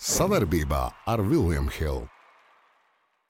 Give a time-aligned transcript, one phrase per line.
[0.00, 2.06] Savarbībā ar Vilniņu Hildu.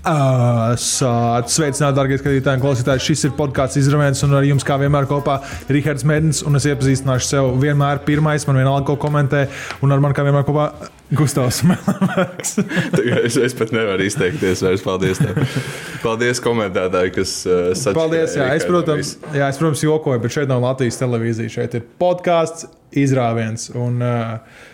[0.01, 3.03] Sveicināti, darbie skatītāji un klausītāji.
[3.09, 6.45] Šis ir podkāsts izrāviens, un ar jums, kā vienmēr, kopā ir Rahards Mēdens.
[6.47, 9.43] Es iepazīstināšu sev vienmēr pirmais, man vienalga, ko komentē,
[9.83, 10.69] un ar mani kā vienmēr kopā
[11.11, 12.57] Gustavs Melnāks.
[13.19, 14.87] es, es pat nevaru izteikties vairs.
[14.87, 15.43] Paldies, tev.
[16.07, 17.99] Paldies komentētāji, kas uh, sačakarēja.
[17.99, 21.59] Paldies, jā, es, protams, jā, es, protams, jokoju, bet šeit nav Latvijas televīzija.
[21.59, 23.73] Šeit ir podkāsts izrāviens.
[23.75, 24.69] Un, uh,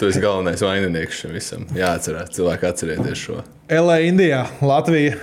[0.00, 1.66] Tu esi galvenais vaininieks šim visam.
[1.76, 3.42] Jā, atcerieties, cilvēki atcerieties šo.
[3.72, 5.18] LA, Indijā, Latvija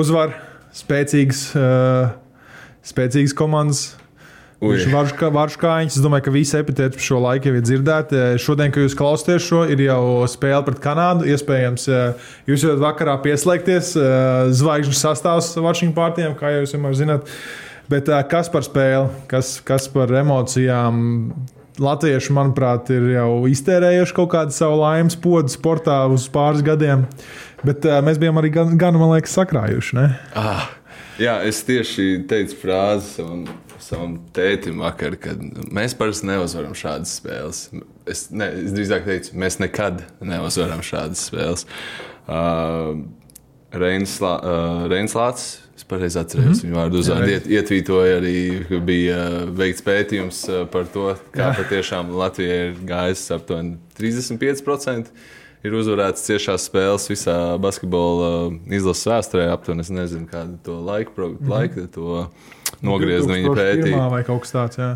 [0.00, 0.36] uzvar
[0.76, 2.12] spēcīgas, uh,
[2.86, 3.88] spēcīgas komandas.
[4.60, 5.94] Varškāņš.
[5.96, 8.18] Es domāju, ka visi epitēti par šo laiku jau ir dzirdēti.
[8.44, 11.24] Šodien, kad jūs klausāties šo, ir jau spēle pret Kanādu.
[11.32, 11.86] Iespējams,
[12.50, 13.94] jūs jau vakarā pieslēgties.
[14.60, 17.32] Zvaigžņu sastāvs Vašingtonā pārtiem, kā jūs vienmēr zināt.
[17.90, 21.00] Bet kas par spēli, kas, kas par emocijām?
[21.80, 27.06] Latvieši, manuprāt, ir jau iztērējuši kaut kādu savu laimes podu sportā uz pāris gadiem,
[27.64, 29.96] bet uh, mēs bijām arī gan, gan man liekas, sakrājuši.
[29.96, 30.04] Ne?
[30.36, 30.66] Ah,
[31.20, 33.46] jā, es tieši teicu frāzi savam,
[33.80, 35.32] savam tētim vakar, ka
[35.72, 37.62] mēs parasti neuzvaram šādas spēles.
[38.04, 41.64] Es, ne, es drīzāk teicu, mēs nekad neuzvaram šādas spēles.
[42.28, 43.00] Uh,
[43.72, 46.62] Reinas uh, Lācis Es pareizi atceros mm -hmm.
[46.64, 47.02] viņu vārdu.
[47.34, 48.36] Iet, ietvītoja arī,
[48.68, 49.18] ka bija
[49.62, 51.56] veikts pētījums par to, kā Jā.
[51.58, 55.12] patiešām Latvijai ir gājis aptuveni 35%.
[55.60, 59.50] Ir uzvarēts ciešās spēles visā basketbola izlases vēsturē.
[59.52, 61.50] Aptuveni es nezinu, kādu to laiku, mm -hmm.
[61.50, 62.30] laiku to
[62.80, 64.06] nogriezta viņa pētījumā.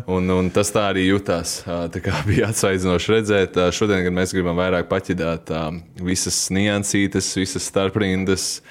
[0.07, 1.59] Un, un tas tā arī jutās.
[1.65, 3.61] Tā bija atsvaidzinoši redzēt.
[3.71, 5.53] Šodien mēs gribam vairāk paķidāt
[6.01, 8.61] visas niansītes, visas starprindas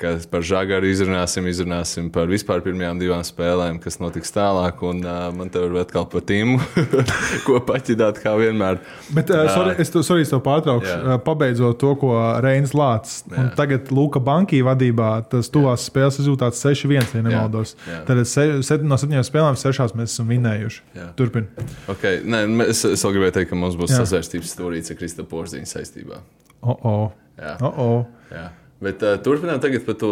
[0.00, 4.80] kas par žagaru izrunāsim, izrunāsim par vispār pirmajām divām spēlēm, kas notiks tālāk.
[4.86, 6.58] Un uh, man te var atkal par tīmu,
[7.46, 8.80] ko paķidāt, kā vienmēr.
[9.16, 10.90] Bet, uh, sorry, es to sorry, tev pārtraukšu.
[10.90, 11.18] Jā.
[11.26, 13.24] Pabeidzot to, ko Reinas Lācis.
[13.58, 15.90] Tagad Luka Bankī vadībā tas tuvās jā.
[15.92, 17.76] spēles rezultāts 6-1, ja nemaldos.
[17.84, 18.00] Jā.
[18.00, 18.02] Jā.
[18.08, 20.84] Tad se, se, no septiņām spēlēm sešās mēs esam vinējuši.
[21.18, 21.50] Turpin.
[21.92, 22.22] Okay.
[22.24, 26.22] Nē, es, es vēl gribēju teikt, ka mums būs sazvērstības stūrīte ar Krista Porziņa saistībā.
[26.60, 27.06] Oh, oh.
[27.40, 27.56] Jā.
[27.64, 28.00] Oh, oh.
[28.32, 28.48] Jā.
[28.80, 30.10] Bet uh, turpinām tagad par to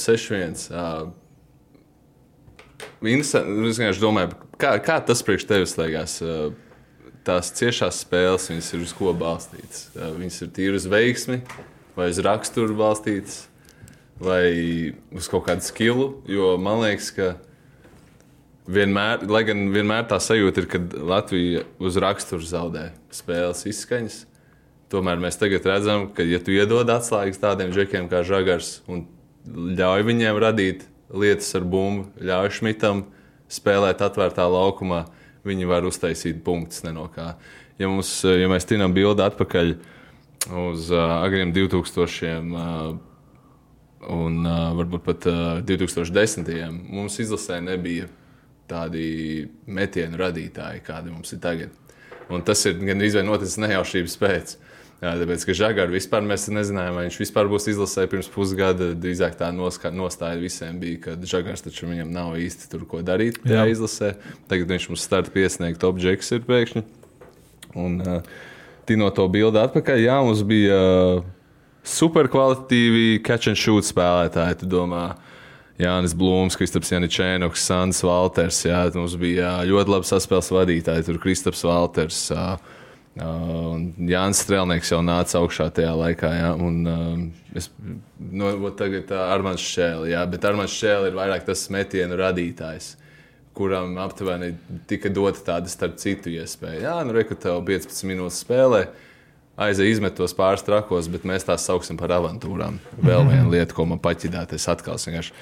[0.00, 0.68] 6-1.
[0.72, 1.10] Uh,
[2.98, 6.18] Es domāju, kā, kā tas priekš tevis liekas?
[6.22, 6.50] Uh,
[7.26, 9.84] tās ciešās spēles, viņas ir uz ko balstītas?
[9.94, 11.42] Uh, viņas ir tīri uz veiksmi,
[11.98, 13.44] vai uz raksturu balstītas,
[14.18, 16.08] vai uz kaut kādu skilu.
[16.26, 17.36] Jo man liekas, ka
[18.68, 24.24] vienmēr, lai gan vienmēr tā sajūta ir, ka Latvija uz raksturu zaudē spēles izskaņas.
[24.88, 29.04] Tomēr mēs tagad redzam, ka, ja tu iedod atslēgas tādiem džekiem kā Žagars un
[29.76, 33.04] ļauj viņiem radīt lietas ar bumbu, ļauj Šmitam
[33.52, 35.04] spēlēt atvērtā laukumā,
[35.48, 37.34] viņi var uztaisīt punktus nenokā.
[37.78, 39.74] Ja, mums, ja mēs tinām bildi atpakaļ
[40.68, 42.48] uz uh, agriem 2000.
[42.48, 42.96] Uh,
[44.08, 46.48] un uh, varbūt pat uh, 2010.
[46.88, 48.08] mums izlasē nebija
[48.68, 51.76] tādi metienu radītāji, kādi mums ir tagad.
[52.28, 54.56] Un tas ir gan izvēle noticis nejaušības pēc.
[54.98, 58.88] Jā, tāpēc, ka Žagaru vispār mēs nezinājām, vai viņš vispār būs izlasē pirms pusgada.
[58.98, 63.60] Drīzāk tā nostāja visiem bija, ka Žagars taču viņam nav īsti tur ko darīt tajā
[63.62, 63.68] Jā.
[63.76, 64.08] izlasē.
[64.50, 66.82] Tagad viņš mums starta piesniegt objekts ir pēkšņi.
[67.78, 68.26] Un uh,
[68.90, 71.28] tino to bildi atpakaļ, jā, mums bija uh,
[71.86, 74.64] superkvalitīvi catch and shoot spēlētāji.
[74.64, 75.12] Tu domā,
[75.78, 78.64] Jānis Blūms, Kristaps Janičēnoks, Sants Valters.
[78.66, 82.24] Jā, mums bija ļoti labi saspēles vadītāji, tur Kristaps Valters.
[82.34, 82.77] Uh,
[83.18, 83.74] Uh,
[84.06, 86.28] Jānis Strēlnieks jau nāca augšā tajā laikā.
[86.38, 87.66] Ja, un, uh, es,
[88.18, 92.92] no, nu, tagad uh, Armāns Šēlis, ja, bet Armāns Šēlis ir vairāk tas metienu radītājs,
[93.58, 94.52] kuram aptuveni
[94.90, 96.84] tika dota tāda starp citu iespēja.
[96.86, 98.86] Jā, nu reku tev 15 minūtes spēlē.
[99.58, 102.78] Aizej izmet tos pāris trakos, bet mēs tās sauksim par avantūrām.
[103.02, 105.34] Vēl viena lieta, ko man paķidāt, es atkal vienkārši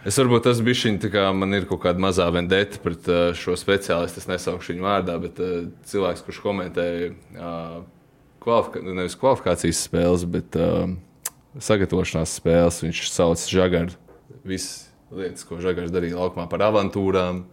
[0.00, 3.52] Es varbūt tas bija šī, kā man ir kaut kāda mazā vendeta pret uh, šo
[3.60, 4.22] speciālistu.
[4.22, 7.82] Es nesaukšu viņu vārdā, bet uh, cilvēks, kurš komentēja uh,
[8.40, 10.86] kvalifika nevis kvalifikācijas spēles, bet uh,
[11.60, 13.96] sagatavošanās spēles, viņš sauc Žagaru.
[14.48, 17.44] Visas lietas, ko Žagars darīja laukumā par avantūrām.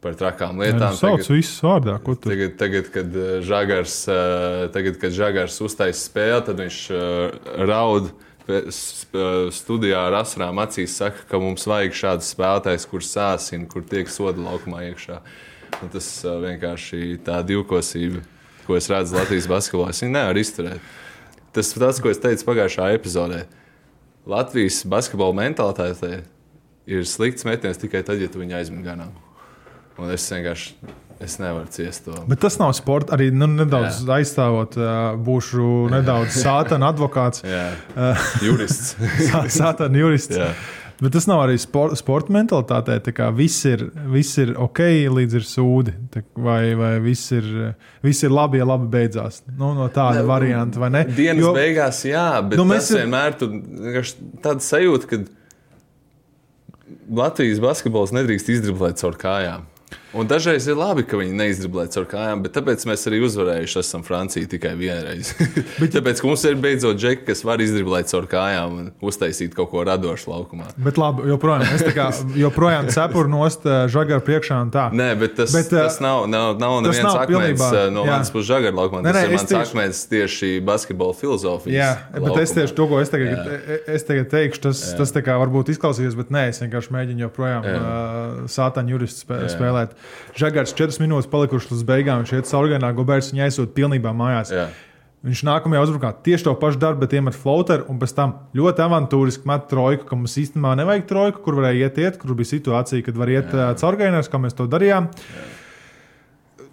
[0.00, 0.94] Par trakām lietām.
[0.94, 1.98] Viņš sauc visus vārdā.
[2.24, 3.96] Tagad, tagad, kad Žagars,
[4.72, 6.78] tagad, kad Žagars uztaisīja spēli, tad viņš
[7.68, 8.29] raud uh,
[9.54, 14.42] studijā ar asarām acīs saka, ka mums vajag šāds spēlētājs, kurš sāsina, kur tiek soda
[14.42, 15.20] laukumā iekšā.
[15.80, 18.24] Un tas vienkārši tā divkosība,
[18.66, 20.90] ko es redzu Latvijas basketbolā, es nevaru izturēt.
[21.54, 23.44] Tas ir tas, ko es teicu pagājušā epizodē.
[24.30, 26.22] Latvijas basketbola mentalitāte
[26.90, 29.14] ir slikts metiens tikai tad, ja tu viņu aizmini ganām.
[29.98, 30.76] Un es vienkārši
[31.20, 32.16] es nevaru ciest to.
[32.30, 33.12] Bet tas nav sports.
[33.14, 34.18] Arī nu, nedaudz Jā.
[34.20, 34.76] aizstāvot,
[35.26, 37.44] būšu nedaudz sātana advokāts.
[38.44, 38.94] Jurists.
[39.60, 40.38] sātana jurists.
[40.40, 40.52] Jā.
[41.00, 42.98] Bet tas nav arī spor, sporta mentalitātē.
[43.32, 44.82] Viss ir, viss ir ok,
[45.16, 45.94] līdz ir sūdi.
[46.36, 47.46] Vai vai viss, ir,
[48.04, 49.40] viss ir labi, ja labi beidzās.
[49.48, 51.06] Nu, no tāda ne, varianta, vai ne?
[51.08, 55.22] Dienas jo, beigās, jā, bet nu, mēs vienmēr tādu sajūtu, ka
[57.16, 59.64] Latvijas basketbols nedrīkst izdriblēt caur kājām.
[60.10, 64.02] Un dažreiz ir labi, ka viņi neizdriblē caur kājām, bet tāpēc mēs arī uzvarējuši esam
[64.02, 65.30] Franciju tikai vienreiz.
[65.80, 69.84] bet, tāpēc, mums ir beidzot džeki, kas var izdriblēt caur kājām un uztaisīt kaut ko
[69.86, 70.72] radošu laukumā.
[70.82, 74.88] Bet labi, joprojām, es kā joprojām cepuru nost eh, žagaru priekšā un tā.
[74.90, 78.34] Nē, bet tas, bet, eh, tas nav, nav, nav neviens nav akmens eh, no manas
[78.34, 79.04] puses žagaru laukumā.
[79.06, 79.62] Tas nē, nē, ir mans tieši...
[79.70, 81.76] akmens tieši basketbola filozofijas.
[81.76, 82.34] Jā, laukumā.
[82.34, 83.78] bet es tieši to, ko es tagad, jā.
[83.94, 84.98] es tagad teikšu, tas, jā.
[84.98, 85.14] tas
[85.44, 89.99] varbūt izklausīsies, bet nē, es vienkārši mēģinu joprojām uh, sātaņu juristu spē, spēlēt.
[90.38, 92.22] Žagars 4 minūtes palikušas līdz beigām.
[92.24, 94.54] Viņš iet caurgainā, Gobērs viņu aizsūta pilnībā mājās.
[94.54, 94.70] Jā.
[95.26, 99.50] Viņš nākamajā uzbrukumā tieši to pašu darbu, bet iemet floateru un pēc tam ļoti avantūriski
[99.50, 103.20] met trojku, ka mums īstenībā nevajag trojku, kur varēja iet, iet kur bija situācija, kad
[103.20, 103.52] var iet
[103.82, 105.10] caurgainās, kā mēs to darījām.
[105.28, 105.48] Jā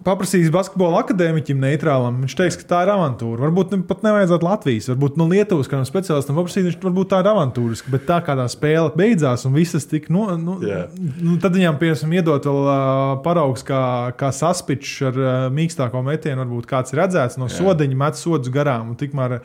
[0.08, 3.44] paprasīs basketbola akadēmiķim neitrālam, viņš teiks, ka tā ir avantūra.
[3.44, 7.30] Varbūt ne, pat nevajadzētu Latvijas, varbūt no Lietuvas kādam speciālistam paprasīt, viņš varbūt tā ir
[7.32, 10.88] avantūriska, bet tā kā tā spēle beidzās un visas tik, nu, nu, yeah.
[11.22, 13.82] nu tad viņam, piemēram, iedot vēl uh, paraugs kā,
[14.18, 17.58] kā saspičs ar uh, mīkstāko metienu, varbūt kāds ir redzēts no yeah.
[17.60, 18.94] sodiņa, met sodus garām.
[18.98, 19.38] Tikmēr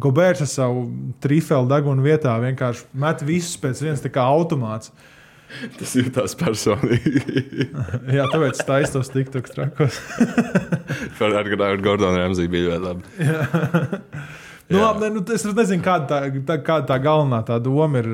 [0.00, 0.84] Gobērs ar savu
[1.22, 4.92] trifelu degunu vietā vienkārši met visus pēc viens tā kā automāts.
[5.78, 7.70] Tas jutās personīgi.
[8.16, 9.98] Jā, tāpēc tā aizstāv TikTok trakos.
[11.18, 13.32] Par Argādāju Gordonu Ramsiju bija ļoti labi.
[14.70, 18.10] nu, labi ne, nu, es nezinu, kāda tā, tā, kāda tā galvenā tā doma ir.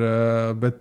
[0.63, 0.81] Bet,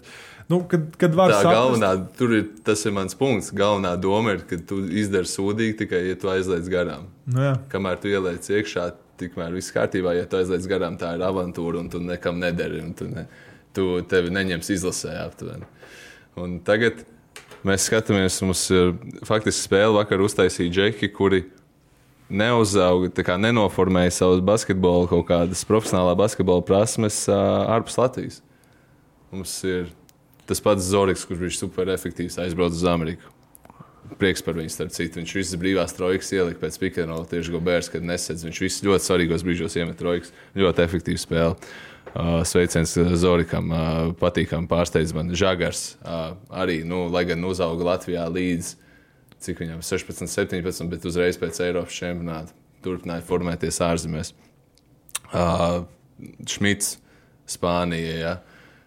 [0.52, 1.50] nu, kad, kad tā saprast...
[1.52, 3.52] galvenā, tur ir tas ir mans punkts.
[3.56, 7.10] Galvenā doma ir, ka tu izdari sūdīgi tikai, ja tu aizliedz garām.
[7.30, 7.58] Nu, jā.
[7.72, 8.90] Kamēr tu ieliec iekšā,
[9.22, 10.16] tikmēr viss kārtībā.
[10.18, 12.84] Ja tu aizliedz garām, tā ir avantūra un tu nekam nedari.
[12.98, 13.28] Tu, ne,
[13.76, 15.68] tu tevi neņems izlasē aptuveni.
[16.36, 17.06] Un tagad
[17.66, 18.96] mēs skatāmies, mums ir
[19.28, 21.46] faktiski spēle vakar uztaisīja džeki, kuri
[22.30, 28.42] neuzauga, nenoformēja savus basketbola kaut kādas profesionālā basketbola prasmes ārpus Latvijas.
[29.32, 29.88] Mums ir
[30.50, 33.32] tas pats Zorigs, kurš bija super efektīvs, aizbraucis uz Ameriku.
[34.20, 35.18] Prieks par viņu, starp citu.
[35.18, 38.44] Viņš visas brīvās trojkas ielika pēc pikēna, tieši Gobērs, kad nesedz.
[38.46, 40.30] Viņš visus ļoti svarīgos brīžos iemet trojkas.
[40.54, 41.72] Ļoti efektīva spēle.
[42.16, 45.34] Uh, sveiciens Zorikam, uh, patīkami pārsteidz man.
[45.36, 45.98] Žagars
[46.48, 48.76] arī, nu, lai gan uzauga Latvijā līdz
[49.46, 54.34] cik viņam 16, 17, bet uzreiz pēc Eiropas čempionāta turpināja formēties ārzemēs.
[56.50, 56.96] Šmits,
[57.50, 58.34] Spānija, ja?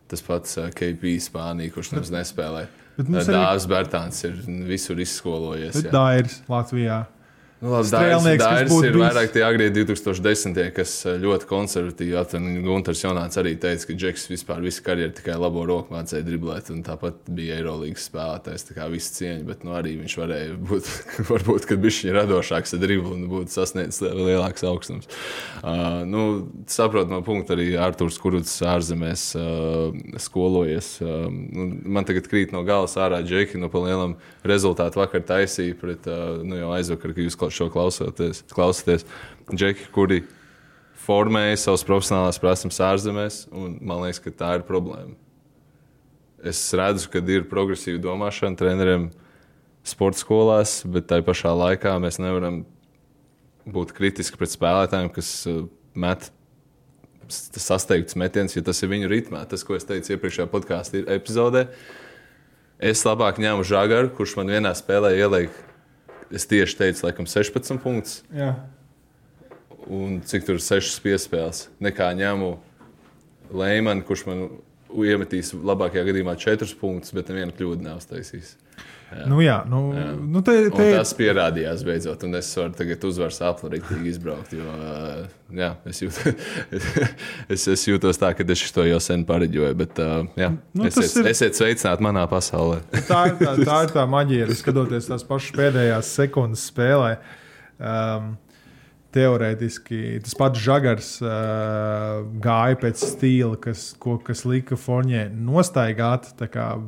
[0.08, 2.66] tas pats KP Spānija, kurš nemaz nespēlē.
[2.98, 5.84] Dārzs Bērtāns ir visur izskolojies.
[5.92, 7.04] Dārs Latvijā.
[7.58, 9.02] Nu, labi, Strēlnieks, Dairis, Dairis ir bijis...
[9.02, 10.58] vairāk tie agrie 2010.
[10.76, 12.60] kas eh, ļoti konservatīvi atvainojas.
[12.68, 16.84] Gunters Jonāts arī teica, ka Džeks vispār visu karjeru tikai labo roku mācīja driblēt, un
[16.86, 18.66] tāpat bija Eirolandes spēlētājs.
[18.68, 20.90] Tā kā viss cieņa, bet nu, arī viņš varēja būt,
[21.32, 25.10] varbūt, kad viņš ir radošāks ar driblu un būtu sasniedzis lielāks augstums.
[25.58, 26.28] Uh, nu,
[26.70, 30.92] saprotu no punkta arī Arthurs Kuruts ārzemēs uh, skolojies.
[31.02, 34.14] Uh, nu, man tagad krīt no galas ārā Džeki no palielam
[34.46, 39.06] rezultātu vakar taisīja pret uh, nu, jau aizvakar, ka jūs šo klausoties, klausoties,
[39.52, 40.22] džeki, kuri
[41.08, 45.14] formēja savas profesionālās prasības ārzemēs, un man liekas, ka tā ir problēma.
[46.46, 49.08] Es redzu, ka ir progresīva domāšana treneriem
[49.88, 52.62] sporta skolās, bet tajā pašā laikā mēs nevaram
[53.68, 55.64] būt kritiski pret spēlētājiem, kas uh,
[55.98, 56.30] met
[57.28, 59.42] sasteigts metiens, jo tas ir viņu ritmā.
[59.48, 61.66] Tas, ko es teicu iepriekšējā podkāstu epizodē,
[62.78, 65.67] es labāk ņēmu žagaru, kurš man vienā spēlē ielika
[66.34, 68.22] es tieši teicu, laikam, 16 punktus.
[68.34, 68.54] Jā.
[69.88, 72.50] Un cik tur ir 6 piespēles, nekā ņemu
[73.56, 74.42] Leimanu, kurš man
[74.92, 78.56] iemetīs labākajā gadījumā 4 punktus, bet nevienu kļūdu nav uztaisījis.
[79.08, 79.24] Jā.
[79.24, 80.08] Nu, jā, nu, jā.
[80.20, 80.84] Nu te, te...
[80.84, 84.52] Un tas pierādījās beidzot, un es varu tagad uzvaras aplītīgi izbraukt.
[84.52, 84.74] Jo,
[85.56, 86.18] jā, es, jūt,
[87.54, 90.02] es, es jūtos tā, ka es to jau sen pareģoju, bet
[90.36, 91.30] jā, nu, esiet, ir...
[91.32, 92.82] esiet sveicināti manā pasaulē.
[93.08, 97.14] tā, ir tā, tā ir tā maģija, skatoties tās pašas pēdējās sekundes spēlē.
[97.78, 98.34] Um,
[99.18, 106.30] teorētiski tas pats žagars uh, gāja pēc stila, kas, ko, kas lika Fornē nostaigāt.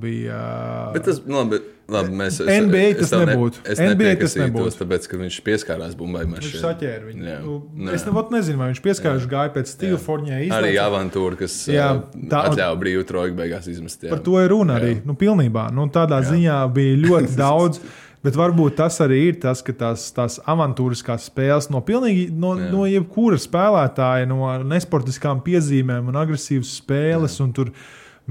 [0.00, 3.62] Bija, uh, bet tas, no, bet Labi, mēs, es, NBA es, tas nebūtu.
[3.64, 4.74] Ne, es NBA tas nebūtu.
[4.78, 6.52] Tāpēc, ka viņš pieskārās bumbai mašīnai.
[6.52, 7.24] Viņš saķēra viņu.
[7.26, 7.38] Jā.
[7.42, 10.42] Nu, es nevat nezinu, vai viņš pieskārās gāja pēc stila Fornē.
[10.54, 11.88] Arī avantūra, kas jā,
[12.30, 14.06] tā, atļāva brīvu trojku beigās izmest.
[14.06, 14.12] Jā.
[14.14, 15.00] Par to ir runa arī.
[15.06, 15.66] Nu, pilnībā.
[15.74, 16.30] Nu, tādā jā.
[16.34, 17.82] ziņā bija ļoti daudz.
[18.20, 22.68] Bet varbūt tas arī ir tas, ka tās, tās avantūriskās spēles no, pilnīgi, no, Jā.
[22.74, 27.38] no jebkura spēlētāja, no nesportiskām piezīmēm un agresīvas spēles.
[27.40, 27.72] Un tur,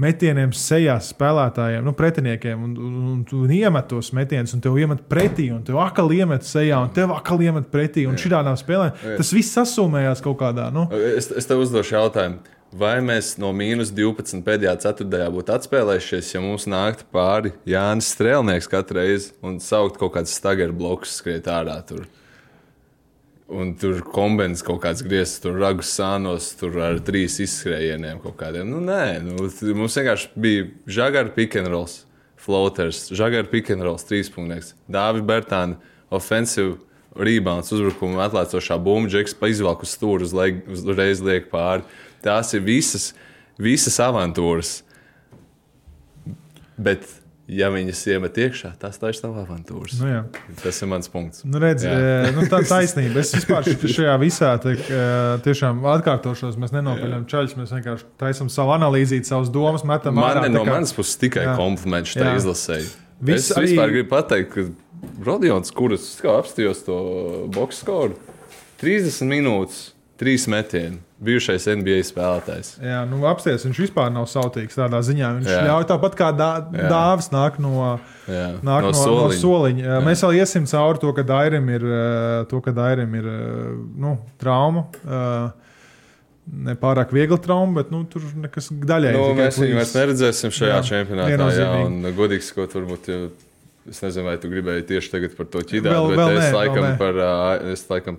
[0.00, 5.02] Metieniem sejā spēlētājiem, nu, pretiniekiem, un, un, un tu iemet tos metienus, un tev iemet
[5.10, 8.06] pretī, un tev atkal iemet sejā, un tev atkal iemet pretī.
[8.08, 10.70] Un šādām spēlēm tas viss sasumējās kaut kādā.
[10.72, 10.86] Nu,
[11.18, 12.40] Es, es tev uzdošu jautājumu.
[12.70, 18.68] Vai mēs no mīnus 12 pēdējā ceturtajā būtu atspēlējušies, ja mums nāktu pāri Jānis Strēlnieks
[18.70, 22.04] katru reizi un saukt kaut kāds stagera bloks, skriet ārā tur?
[23.50, 28.70] Un tur kombinācijas kaut kāds griezts, tur ragus sānos, tur ar trīs izskrējieniem kaut kādiem.
[28.70, 32.04] Nu, nē, nu, mums vienkārši bija žagara rolls,
[32.38, 35.74] floaters, žagara rolls, trīspunkts, Dāvis Bertāna,
[36.08, 36.78] offensive
[37.18, 41.82] rebounds, uzbrukuma atlēcošā bumba, džeks pa izvelku stūri uzreiz liek pāri.
[42.24, 43.12] Tās ir visas,
[43.58, 44.82] visas avantūras.
[46.80, 47.04] Bet,
[47.50, 49.96] ja viņas iemet iekšā, tas taču nav avantūras.
[50.00, 50.20] nu, jā.
[50.62, 51.42] Tas ir mans punkts.
[51.44, 53.20] Nu, redz, e, nu, tā ir taisnība.
[53.20, 55.00] Es vispār šajā visā te, e,
[55.44, 56.56] tiešām atkārtošos.
[56.60, 60.76] Mēs nenopeļam čaļus, mēs vienkārši taisām savu analīzi, savas domas, metam Man ārā, no kā-
[60.78, 61.56] manas puses tikai Jā.
[61.58, 62.88] kompliments šai izlasēji.
[63.20, 64.68] Viss Es arī- vispār gribu pateikt, ka
[65.24, 66.96] Rodions, kurus apstājos to
[67.52, 68.16] boxe skoru,
[68.80, 72.70] 30 minūtes, 3 metieni, bijušais NBA spēlētājs.
[72.80, 75.30] Jā, nu, apsties, viņš vispār nav sautīgs tādā ziņā.
[75.38, 75.60] Viņš Jā.
[75.68, 77.74] ļauj tāpat kā dā, dāvis nāk no,
[78.30, 79.30] Jā, nāk no, no, soliņa.
[79.34, 79.84] no soliņa.
[79.90, 79.98] Jā.
[80.06, 83.74] Mēs vēl iesim cauri to, ka Dairim ir, eh, to, ka Dairim ir eh,
[84.06, 84.86] nu, trauma.
[85.04, 85.50] eh,
[86.50, 89.12] Ne pārāk viegla trauma, bet nu, tur nekas daļai.
[89.14, 91.50] Nu, mēs viņu vairs neredzēsim šajā Jā, čempionātā.
[91.54, 93.06] Jā, un godīgi sakot, varbūt.
[93.12, 93.18] Ja,
[93.88, 96.50] Es nezinu, vai tu gribēji tieši tagad par to ķidāt, Vēl- bet vēl es nē,
[96.52, 98.18] laikam, par, ā, es laikam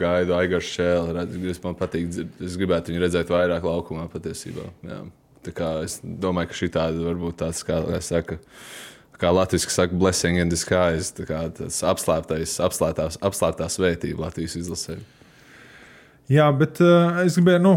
[0.00, 1.50] gaidu Aigaru šēlu.
[1.52, 2.08] Es patīk,
[2.42, 4.66] es gribētu viņu redzēt vairāk laukumā patiesībā.
[4.82, 5.04] Jā.
[5.46, 8.38] Tā kā es domāju, ka šī tāda varbūt tāds, kā lai saka,
[9.22, 14.98] kā latviešu saka, blessing in disguise, tā kā tas apslēptais, apslēptās, apslēptā svētība Latvijas izlasē.
[16.30, 17.72] Jā, bet uh, es gribēju nu,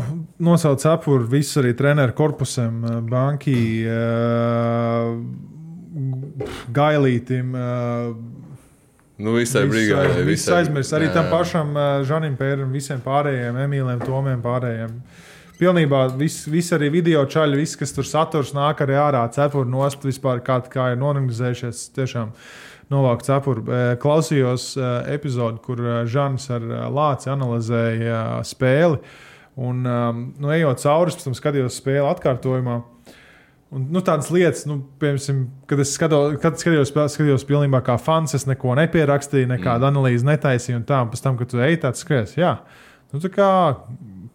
[0.45, 3.57] nosaukt cepuri visu arī treneru korpusam, uh, banki,
[3.89, 5.17] uh,
[6.75, 7.55] gailītim.
[7.55, 8.51] Uh,
[9.15, 10.91] Nu, visai brigādai, Viss aizmirst.
[10.91, 14.97] Arī jā, tam pašam uh, Žanim Pēram, visiem pārējiem, Emīliem, Tomiem pārējiem.
[15.55, 20.03] Pilnībā viss vis arī video čaļi, viss, kas tur saturs, nāk arī ārā cepuri nost
[20.03, 21.85] vispār, kā, kā ir norganizējušies.
[21.95, 22.33] Tiešām
[22.91, 23.63] novākt cepuri.
[24.03, 24.73] Klausījos
[25.07, 25.79] epizodi, kur
[26.11, 28.99] Žanis ar Lāci analizēja spēli.
[29.55, 32.81] Un, um, nu, ejot cauri, pēc tam skatījos spēli atkārtojumā.
[33.75, 38.31] Un, nu, tādas lietas, nu, piemēram, kad es skatos, kad skatījos, skatījos pilnībā kā fans,
[38.37, 39.89] es neko nepierakstīju, nekādu mm.
[39.91, 40.79] analīzi netaisīju.
[40.79, 42.53] Un tā, pēc tam, kad tu ej tāds skries, jā,
[43.11, 43.49] nu, tā kā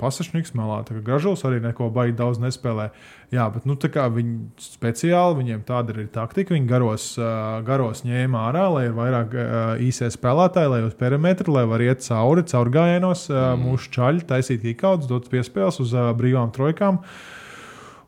[0.00, 2.90] pasažnieks malā, tā kā gražos arī neko baigi daudz nespēlē.
[3.32, 8.66] Jā, bet nu, viņi speciāli, viņiem tāda ir taktika, viņi garos, uh, garos ņēma ārā,
[8.74, 13.28] lai ir vairāk uh, īsie spēlētāji, lai uz perimetru, lai var iet cauri, caur gājienos,
[13.32, 17.04] uh, mūsu čaļi, taisīt īkauts, dot piespēles uz uh, brīvām trojkām.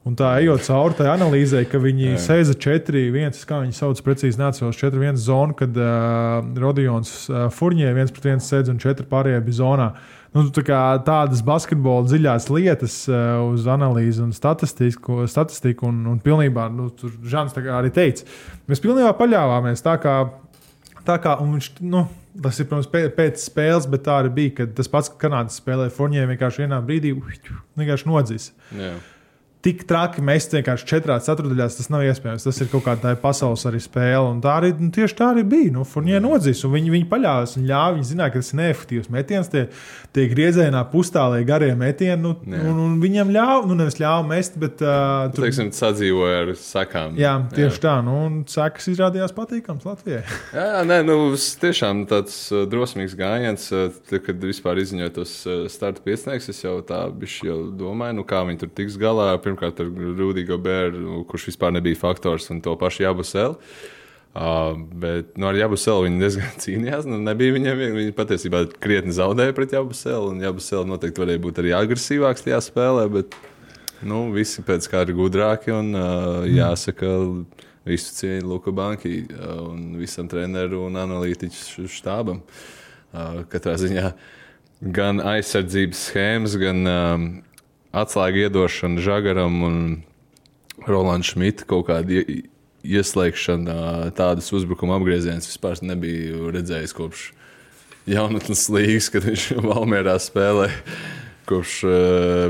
[0.02, 4.40] Un tā ejot cauri tai analīzē, ka viņi sēža 4, 1, kā viņi sauc, precīzi
[4.40, 9.06] neatceros, 4, 1 zonu, kad uh, Rodions uh, Furnjē 1 pret 1 sēdz un 4
[9.11, 9.87] pārējie bija zonā.
[10.35, 16.18] Nu, tā kā tādas basketbola dziļās lietas uh, uz analīzi un statistiku, statistiku un, un
[16.25, 18.26] pilnībā, nu, tur Žants arī teica,
[18.66, 20.16] mēs pilnībā paļāvāmies tā kā.
[21.02, 22.04] Tā kā un viņš, nu,
[22.44, 24.52] tas ir protams, pēc, spēles, bet tā arī bija.
[24.61, 28.92] Kad tas pats kanādas spēlēja Fornijai vienkārši vienā brīdī vienkārši nodzis Jā.
[29.62, 31.76] Tik traki mest vienkārši četrās ceturdaļās.
[31.78, 32.47] Tas nav iespējams.
[32.49, 34.25] Tas ir kaut kāda pasaules arī spēle.
[34.33, 35.71] Un tā arī nu, tieši tā arī bija.
[35.76, 37.97] Nu, Furnija nodzīs, un viņi, viņi paļāvās un ļāva.
[37.97, 39.50] Viņi zināja, ka tas ir neefektīvs metiens.
[39.52, 39.64] Tie,
[40.16, 42.19] tie griezienā pustālē garie metieni.
[42.23, 42.62] Nu, Jā.
[42.71, 45.47] un, un viņam ļāva, nu nevis ļāva mest, bet uh, tur.
[45.47, 47.14] Teiksim, sadzīvoja ar sakām.
[47.21, 47.85] Jā, tieši jā.
[47.87, 47.95] tā.
[48.07, 50.25] Nu, un sekas izrādījās patīkams Latvijai.
[50.59, 51.16] Jā, nē, nu,
[51.62, 52.35] tiešām tāds
[52.73, 53.71] drosmīgs gājiens.
[54.11, 55.33] Kad vispār izziņoja tos
[55.73, 59.31] starta piecinieks, es jau tā bišķi jau domāju, nu, kā viņi tur tiks galā.
[59.52, 63.59] Pirmkārt, ar Rudīgo Bēru, kurš vispār nebija faktors, un to pašu Jabuselu.
[64.32, 67.04] Uh, bet nu, ar Jabuselu viņi diezgan cīnījās.
[67.04, 67.99] Nu, nebija viņiem viegli.
[68.06, 70.30] Viņi patiesībā krietni zaudēja pret Jabuselu.
[70.32, 73.04] Un Jabuselu noteikti varēja būt arī agresīvāks tajā spēlē.
[73.12, 73.37] Bet
[74.09, 75.75] nu, visi pēc kā ir gudrāki.
[75.76, 77.12] Un, uh, jāsaka,
[77.85, 82.40] visu cieņu Luka Banki uh, un visam treneru un analītiķu štābam.
[83.12, 84.14] Uh, katrā ziņā
[84.82, 87.26] gan aizsardzības schēmas, gan um,
[87.92, 89.76] atslēgu iedošana Žagaram un
[90.87, 92.42] Rolandam Šmitam kaut kāda ie-
[92.82, 97.28] ieslēgšana, tādas uzbrukuma apgriezienus vispār nebiju redzējis kopš
[98.11, 100.75] jaunatnes līnijas, kad viņš Valmērā spēlēja.
[101.46, 101.92] Kopš uh,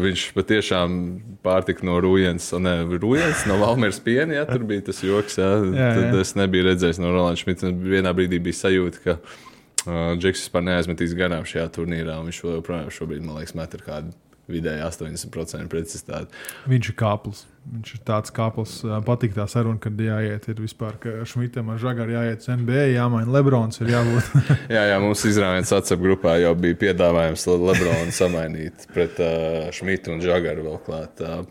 [0.02, 0.96] viņš patiešām
[1.44, 5.38] pārtika no Rūjens, ne Rūjens, no Valmīras piena, ja tur bija tas joks.
[5.40, 5.48] Jā.
[5.64, 6.20] Jā, Tad jā.
[6.20, 7.70] es nebiju redzējis no Rolandas Šmita.
[7.72, 12.18] Vienā brīdī bija sajūta, ka uh, Džeks vispār neaizmetīs garām šajā turnīrā.
[12.28, 14.12] Viņš joprojām šobrīd, man liekas, met ar kādu
[14.50, 16.34] vidēji 80% precizitāti.
[16.70, 17.44] Viņš ir kāplis.
[17.62, 18.72] Viņš ir tāds kāplis.
[19.06, 23.30] Patīk tā saruna, kad jāiet ir vispār, ka Šmitam ar Žagaru jāiet uz NBA, jāmaina
[23.36, 23.78] Lebrons.
[23.84, 24.32] Ir jābūt.
[24.74, 30.16] Jā, jā, mums izrādījās WhatsApp grupā jau bija piedāvājums Le- Lebronu samainīt pret uh, Šmitu
[30.16, 31.22] un Žagaru vēl klāt.
[31.22, 31.46] Uh,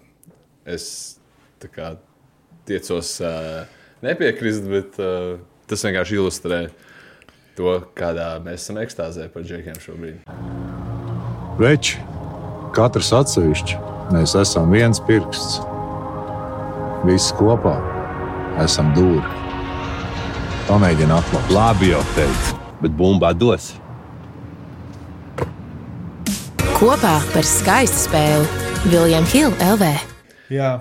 [0.68, 0.90] es
[1.72, 1.94] kā
[2.68, 3.64] tiecos uh,
[4.04, 5.38] nepiekrist, bet uh,
[5.70, 6.64] tas vienkārši ilustrē
[7.56, 10.26] to, kādā mēs esam ekstāzē par džekiem šobrīd.
[11.62, 12.00] Veči,
[12.76, 13.78] katrs atsevišķi,
[14.16, 15.60] mēs esam viens pirksts.
[17.08, 17.76] Visi kopā
[18.62, 19.24] esam dūri.
[20.68, 21.50] Pamēģini atklāt.
[21.56, 23.72] Labi, jau teicu, bet bumbā dos.
[26.78, 28.48] Kopā par skaistu spēli
[28.92, 29.90] Viljams Hilde LV.
[30.54, 30.72] Jā.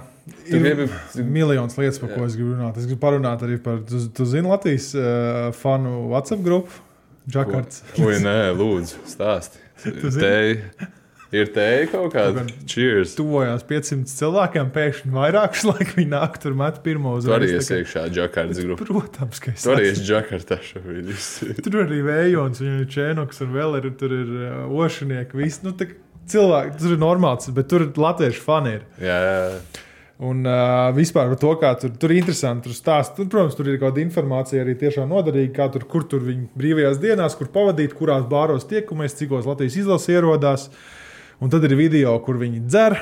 [0.50, 2.78] Tu Ir gribi- miljonus lietas, par ko es gribu runāt.
[2.80, 6.72] Es gribu parunāt arī par, tu, tu zini, Latvijas uh, fanu WhatsApp grupu,
[7.30, 7.82] Džakarts.
[8.02, 9.60] Ui, nē, lūdzu, stāsti.
[9.84, 10.20] zini?
[10.20, 10.90] Te
[11.34, 13.14] ir te kaut kāda cheers.
[13.16, 17.50] Tu Tuvojās 500 cilvēkiem, pēkšņi vairākus laikus viņi nāk tur met pirmo arī uzvaru.
[17.58, 18.86] esi iekšā Džakartas grupā.
[18.88, 21.12] Protams, ka es Tu arī esi Džakartā šobrīd.
[21.64, 25.38] Tur arī vējons, viņam ir čēnoks un vēl ir, tur ir uh, ošanieki.
[25.40, 25.90] Visi, nu, tā
[26.30, 28.90] cilvēki, tur ir normāls, bet tur latviešu fani ir.
[29.02, 29.86] Jā, jā.
[30.20, 32.68] Un uh, vispār par to, kā tur, tur ir interesanti.
[32.68, 36.04] Tur stāst, tur, protams, tur ir kaut kāda informācija arī tiešām noderīga, kā tur, kur
[36.10, 40.66] tur viņi brīvajās dienās, kur pavadīt, kurās bāros tiekamies, cikos Latvijas izlases ierodās.
[41.40, 42.98] Un tad ir video, kur viņi dzer.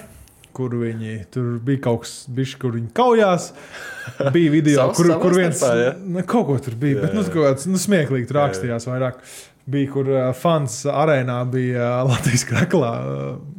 [0.59, 3.51] Kur viņi tur bija kaut kas, bišķi, kur viņi kaujās.
[4.35, 5.93] Bija video, Savs- kur, kur viens starpā, ja?
[6.01, 7.03] nu, kaut ko tur bija.
[7.05, 9.21] Bet, nu, kaut kāds nu, smieklīgi rakstījās vairāk.
[9.69, 12.93] Bija, kur uh, fans arēnā bija uh, Latvijas krāklā.
[13.05, 13.59] Uh,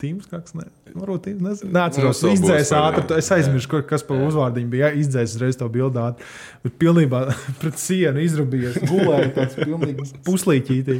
[0.00, 0.64] Tīms, kāds ne.
[0.94, 1.72] Varbūt tīms, nezinu.
[1.74, 3.02] Neatceros, Nu, izdzēs ātri.
[3.18, 4.90] Es aizmirsu, kas par uzvārdiņu bija.
[4.98, 6.20] Izdzēs reiz to bildāt.
[6.64, 7.20] Bet pilnībā
[7.62, 8.80] pret sienu izrabījies.
[8.90, 10.98] Gulēja tāds pilnīgi puslīķītī.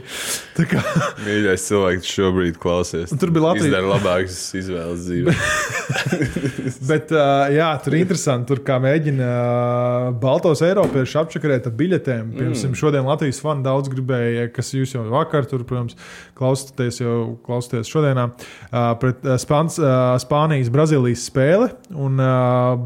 [0.58, 0.82] Tā kā
[1.24, 3.14] Mīļais cilvēks šobrīd klausies.
[3.14, 5.36] Un tur bija Latvija- Izdara labākas izvēles dzīvē.
[6.90, 7.14] Bet,
[7.54, 9.30] jā, tur interesanti, tur kā mēģina
[10.22, 12.34] Baltos Eiropiešus apčakarēt ar biļetēm.
[12.34, 12.78] Piemēram, mm.
[12.78, 15.96] šodien Latvijas fani daudz gribēja, kas jūs jau vakar, tur, protams,
[16.38, 18.26] klausāties jau klausāties šodienā,
[19.02, 19.78] pret Spāns,
[20.24, 21.70] Spānijas, Brazīlijas spēli.
[21.94, 22.20] Un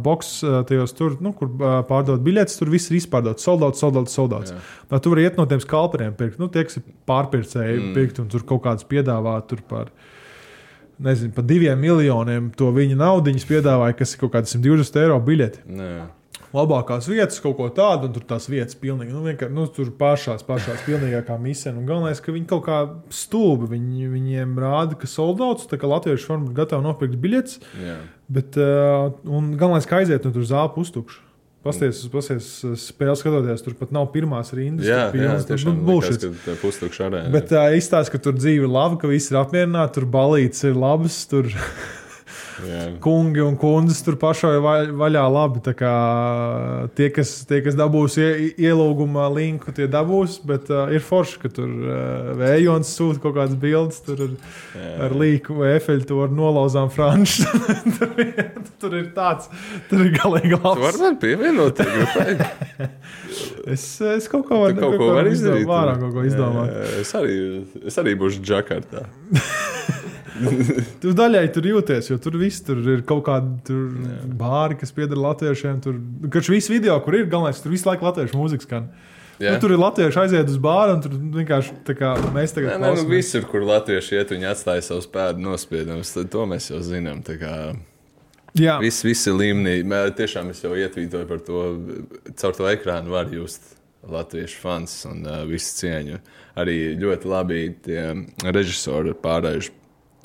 [0.05, 1.51] boks tajos tur, nu, kur
[1.89, 3.47] pārdod biļetes, tur viss ir izpārdots.
[3.47, 4.55] Soldauts, soldauts, soldauts.
[4.89, 6.39] Tā tur var iet no tiem skalperiem pirkt.
[6.43, 7.97] Nu, tie, kas ir pārpircēji, mm.
[7.97, 9.93] pirkt un tur kaut kādas piedāvāt par
[10.99, 15.65] nezinu, par diviem miljoniem to viņa naudu piedāvāja, kas ir kaut kāds 120 eiro biļeti.
[15.79, 15.91] Nē.
[16.57, 20.45] Labākās vietas, kaut ko tādu, un tur tās vietas pilnīgi, nu, vienkārši, nu, tur pašās,
[20.49, 21.75] pašās pilnīgākā misija.
[21.77, 22.79] Un galvenais, ka viņi kaut kā
[23.13, 27.99] stulbi, viņi, viņiem rāda, ka soldauts, tā kā latviešu forma ir gatava nopirkt biļetes, Jā.
[28.33, 31.27] bet, uh, un galvenais, ka aiziet no tur zāle pustukšu.
[31.69, 32.49] Pasties, pasties,
[32.81, 34.87] spēlē skatoties, tur pat nav pirmās rindas.
[34.87, 35.97] Jā, jā, tiešām nu,
[36.47, 37.33] tā pustukša arēna.
[37.35, 40.79] Bet tā izstāsta, ka tur dzīve ir laba, ka viss ir apmierināti, tur balīts ir
[40.79, 41.51] labs, tur
[42.67, 42.85] Jā.
[43.05, 45.61] kungi un kundzes tur pašai va- vaļā labi.
[45.79, 45.93] Kā
[46.99, 48.29] tie, kas, tie, kas dabūs ie,
[48.67, 53.55] ielūguma linku, tie dabūs, bet uh, ir forši, ka tur uh, vējons sūta kaut kādas
[53.61, 54.33] bildes tur ar,
[55.07, 57.47] ar līku vai efeļu, to ar nolauzām franču.
[57.99, 58.15] tur,
[58.83, 59.47] tur ir tāds,
[59.91, 60.83] tur ir galīgi Tu labs.
[60.87, 61.85] vari man pievienot?
[63.69, 65.67] Es, es kaut ko varu Tu kaut ko vari izdarīt?
[65.69, 66.71] Vairāk kaut ko izdomāt.
[66.73, 67.35] Jā, Es arī,
[67.91, 69.03] es arī būšu Džakartā.
[71.03, 73.85] Tu daļai tur jūties, jo tur viss tur ir kaut kādi tur
[74.39, 75.79] bāri, kas pieder latviešiem.
[75.85, 76.01] Tur,
[76.33, 78.91] kad viss video, kur ir galvenais, tur visu laiku latviešu mūzika skan.
[79.39, 79.53] Jā.
[79.55, 82.91] Nu, tur ir latvieši aiziet uz bāru, un tur vienkārši tā kā mēs tagad nē,
[82.99, 86.11] nu, visur, kur latvieši iet, viņi atstāja savus pēdu nospiedumus.
[86.17, 87.23] tad To mēs jau zinām.
[88.59, 89.83] Jā, Viss, ir līmenī.
[89.87, 91.65] Mē, Tiešām es jau ietvītoju par to.
[92.41, 93.77] Caur to ekrānu var just
[94.09, 96.19] latviešu fans un uh, visu cieņu.
[96.59, 98.03] Arī ļoti labi tie
[98.43, 99.75] režisori pārējuši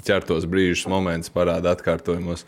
[0.08, 2.46] ķertos brīžus, momentus, parāda atkārtojumos.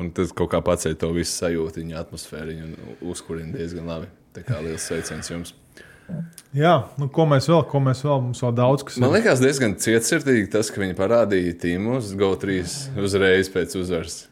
[0.00, 2.76] Un tad kaut kā paceļ to visu sajūtu, viņa atmosfēru un
[3.12, 4.08] uzkurina diezgan labi.
[4.36, 5.54] Tā kā liels sveiciens jums.
[6.56, 9.76] jā nu, ko mēs vēl, ko mēs vēl, mums vēl daudz kas Man liekas, diezgan
[9.78, 12.62] cietsirdīgi tas, ka viņi parādīja tīmu uz GO3
[13.04, 14.22] uzreiz pēc uzvaras.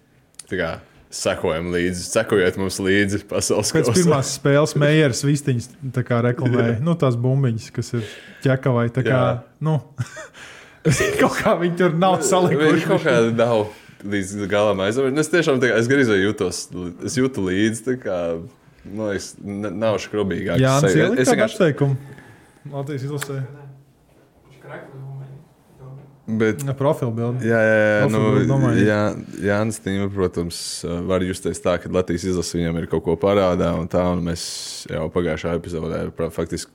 [0.49, 0.71] Tā kā
[1.15, 3.97] sekojam līdzi, sekojiet mums līdzi pasaules Pēc kausā.
[3.97, 5.71] pirmās spēles Meijeras vistiņas
[6.29, 8.11] reklamēja, nu, tās bumbiņas, kas ir
[8.45, 8.89] ķekavai.
[8.93, 9.31] Tā kā, Jā.
[9.65, 9.79] nu,
[11.21, 12.85] kaut kā viņi tur nav salikuši.
[12.89, 13.67] kaut kādā nav
[14.09, 15.19] līdz galam aizvērts.
[15.25, 16.61] Es tiešām kā, es gandrīz jūtos,
[17.09, 17.97] es jūtu līdzi.
[18.05, 18.19] Kā,
[18.87, 20.61] man liekas, n- nav škrobīgāk.
[20.63, 21.45] Jā, tas ir vienkārši.
[21.49, 22.15] apsteikums.
[22.69, 23.41] Latvijas izlasē.
[26.29, 27.47] Bet, Ja, Profilu bildi.
[27.49, 28.83] jā, jā, jā, nu, Profilu domāju.
[28.85, 28.99] jā,
[29.49, 30.59] Jānis Tīma, protams,
[31.09, 33.71] var justies tā, ka Latvijas izlase viņam ir kaut ko parādā.
[33.81, 34.43] Un tā, un mēs
[34.93, 36.03] jau pagājušā epizodē
[36.37, 36.69] faktiski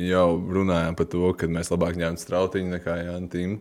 [0.00, 0.26] jau
[0.56, 3.58] runājām par to, ka mēs labāk ņemtu strautiņu nekā Jānis Tīmu.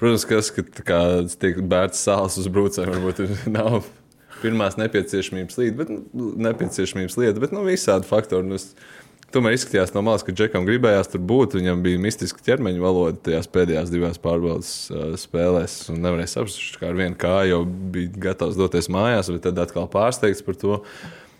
[0.00, 1.00] Protams, ka tas, ka kā
[1.38, 3.22] tiek bērns sāls uz brūcēm, varbūt
[3.54, 3.84] nav
[4.42, 8.50] pirmās nepieciešamības lieta, bet, nu, nepieciešamības lieta, bet nu, visādi faktori.
[8.50, 8.74] Nu, es-
[9.34, 11.56] Tomēr izskatījās no malas, ka Džekam gribējās tur būt.
[11.58, 15.74] Viņam bija mistiska ķermeņa valoda tajās pēdējās divās pārbaudas uh, spēlēs.
[15.90, 17.58] Un nevarēja saprast, kā ar vienu kāju jau
[17.96, 20.78] bija gatavs doties mājās, bet tad atkal pārsteigts par to.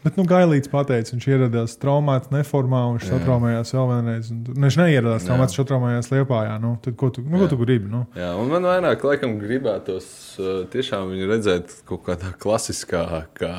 [0.05, 4.27] Bet, nu, Gailīts pateica, viņš ieradās traumēts, neformā, un viņš satraumējās vēl vienreiz.
[4.35, 6.59] Un, ne, viņš neieradās traumēts, viņš satraumējās liepājā.
[6.61, 7.89] Nu, tad, ko tu, nu, ko tu gribi?
[7.89, 8.03] Nu?
[8.19, 13.55] Jā, un man vairāk laikam gribētos uh, tiešām viņu redzēt kaut kādā klasiskā kā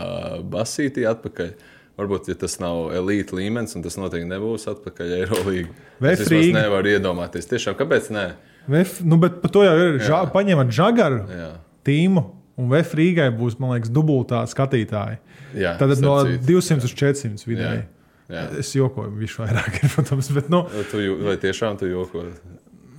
[0.53, 1.55] basītī atpakaļ.
[1.95, 5.69] Varbūt, ja tas nav elite līmenis, un tas noteikti nebūs atpakaļ Eirolandā.
[6.11, 7.47] Es nevaru iedomāties.
[7.49, 8.33] Tiešām, kāpēc ne?
[8.69, 10.01] Vef, nu, bet par to jau ir.
[10.03, 11.51] Ža, paņemat žagaru Jā.
[11.87, 12.25] tīmu,
[12.57, 15.17] un Vef Rīgai būs, man liekas, dubultā skatītāji.
[15.55, 16.47] Jā, Tad no starp citu.
[16.53, 17.83] 200 līdz 400 vidēji.
[18.31, 18.43] Jā.
[18.59, 22.23] Es jokoju, viņš vairāk ir, protams, bet, nu, Tu, jū- vai tiešām tu joko?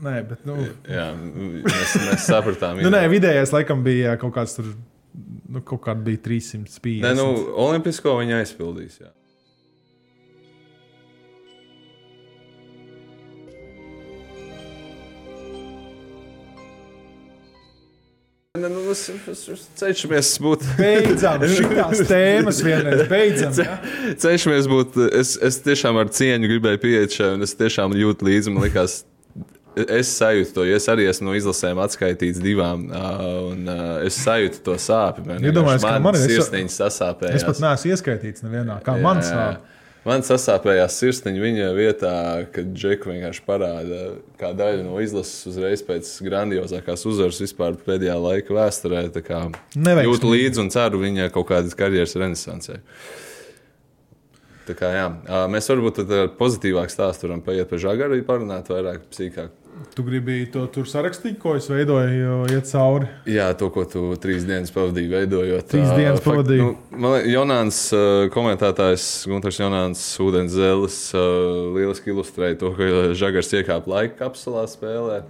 [0.06, 0.54] nē, bet, nu,
[0.86, 2.76] Jā, mēs, mēs sapratām.
[2.78, 2.92] nu, jā.
[2.94, 4.68] nē, vidējais laikam bija kaut kāds tur,
[5.50, 7.00] nu, kaut kāda bija 350.
[7.02, 7.26] Nē, nu,
[7.64, 9.00] Olimpisko viņa aizpildīs.
[9.02, 9.10] Jā.
[18.60, 20.64] Nu, mēs, mēs, mēs cenšamies būt.
[20.78, 23.02] Beidzam šīs tēmas vienreiz.
[23.10, 23.52] Beidzam.
[23.62, 23.76] Ja?
[24.24, 24.96] Cenšamies būt.
[25.20, 28.54] Es, es tiešām ar cieņu gribēju pieiet šai, un es tiešām jūtu līdzi.
[28.54, 28.98] Man liekas,
[29.76, 30.64] es sajūtu to.
[30.64, 32.86] jo Es arī esmu no izlasēm atskaitīts divām,
[33.52, 33.68] un
[34.06, 35.26] es sajūtu to sāpju.
[35.28, 37.40] Man Iedomājos, ka man ir ir- sirsniņas sasāpējās.
[37.42, 38.78] Es pat neesmu ieskaitīts nevienā.
[38.86, 39.60] Kā man sāp.
[40.06, 42.14] Man sasāpējās sirsniņa viņa vietā,
[42.54, 44.00] kad Džeku vienkārši parāda,
[44.38, 49.02] kā daļa no izlases uzreiz pēc grandiozākās uzvaras vispār pēdējā laika vēsturē.
[50.06, 52.78] Jūtu līdzi un ceru viņa kaut kādas karjeras renesansē.
[54.66, 55.10] Tā kā, jā.
[55.50, 59.65] Mēs varbūt ar pozitīvāku stāstu varam paiet pie žagara, parunāt vairāk psīkāk.
[59.96, 63.08] Tu gribēji to tur sarakstīt, ko es veidoju, iet cauri.
[63.28, 65.66] Jā, to, ko tu trīs dienas pavadīji, veidojot.
[65.68, 66.68] Trīs dienas pavadīju.
[66.70, 68.00] Nu, man liekas, Jonāns, ā,
[68.32, 71.24] komentētājs Gunārs Jonāns, Vodens Zelis, ā,
[71.76, 72.88] lieliski ilustrēja to, ka
[73.20, 75.20] Žagars iekāpa laika kapsulā spēlē.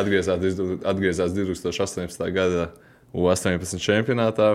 [0.00, 0.58] Atgriezās,
[0.94, 2.26] atgriezās 2018.
[2.34, 2.66] gada
[3.14, 4.50] U18 čempionātā.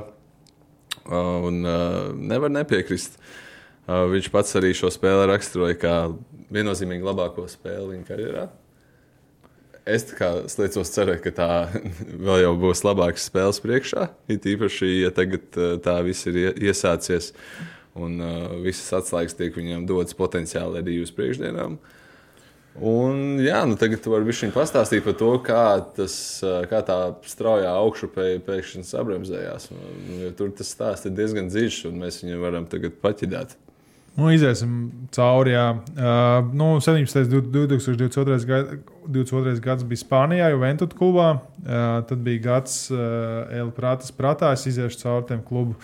[1.08, 1.64] Un
[2.28, 3.16] nevar nepiekrist.
[3.88, 5.98] Viņš pats arī šo spēli raksturoja kā
[6.52, 8.48] viennozīmīgi labāko spēli viņa karjerā.
[9.86, 10.08] Es
[10.50, 11.50] sliecos cerēt, ka tā
[12.26, 14.08] vēl jau būs labākas spēles priekšā.
[14.34, 17.34] It īpaši, ja tagad uh, tā viss ir ie- iesācies
[17.94, 21.78] un uh, visas atslēgas tiek viņam dotas potenciāli arī uz priekšdienām.
[22.76, 25.62] Un, jā, nu tagad tu vari viņam pastāstīt par to, kā,
[25.96, 26.98] tas, uh, kā tā
[27.30, 29.70] straujā augšupēja pēkšņi sabremzējās.
[29.70, 29.94] Nu,
[30.26, 33.54] jo Tur tas stāsts ir diezgan dziļš, un mēs viņu varam tagad paķidāt.
[34.16, 34.76] Nu, iziesim
[35.12, 35.52] cauri.
[35.52, 35.72] Jā.
[35.76, 37.34] Uh, nu, 17.
[37.36, 38.38] un 2022.
[38.48, 38.78] Gada,
[39.12, 39.60] 22.
[39.64, 41.30] gads bija Spānijā, jau Ventuta klubā.
[41.66, 45.76] Uh, tad bija gads uh, Elprātas prātā, es iziešu cauri tiem klubu.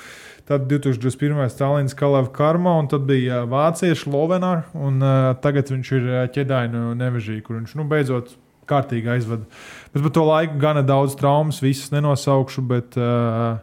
[0.47, 1.43] Tad 2021.
[1.51, 6.23] Stalins Kalava Karma, un tad bija uh, Vāciešu Lovenā, un uh, tagad viņš ir uh,
[6.31, 8.31] ķedainu nevežī, kur viņš nu, beidzot
[8.71, 9.43] kārtīgi aizvada.
[9.91, 13.59] Bet par to laiku gana daudz traumas, visas nenosaukšu, bet uh,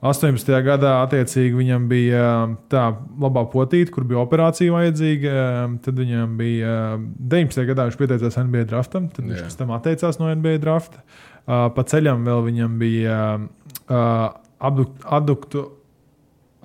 [0.00, 0.50] 18.
[0.62, 2.84] gadā attiecīgi viņam bija um, tā
[3.18, 5.32] labā potīte, kur bija operācija vajadzīga.
[5.64, 7.64] um, Tad viņam bija um, 19.
[7.72, 11.02] gadā viņš pieteicās NBA draftam, tad viņš pēc tam atteicās no NBA drafta.
[11.02, 13.48] Uh, Pa ceļam vēl viņam bija um,
[13.88, 14.28] uh,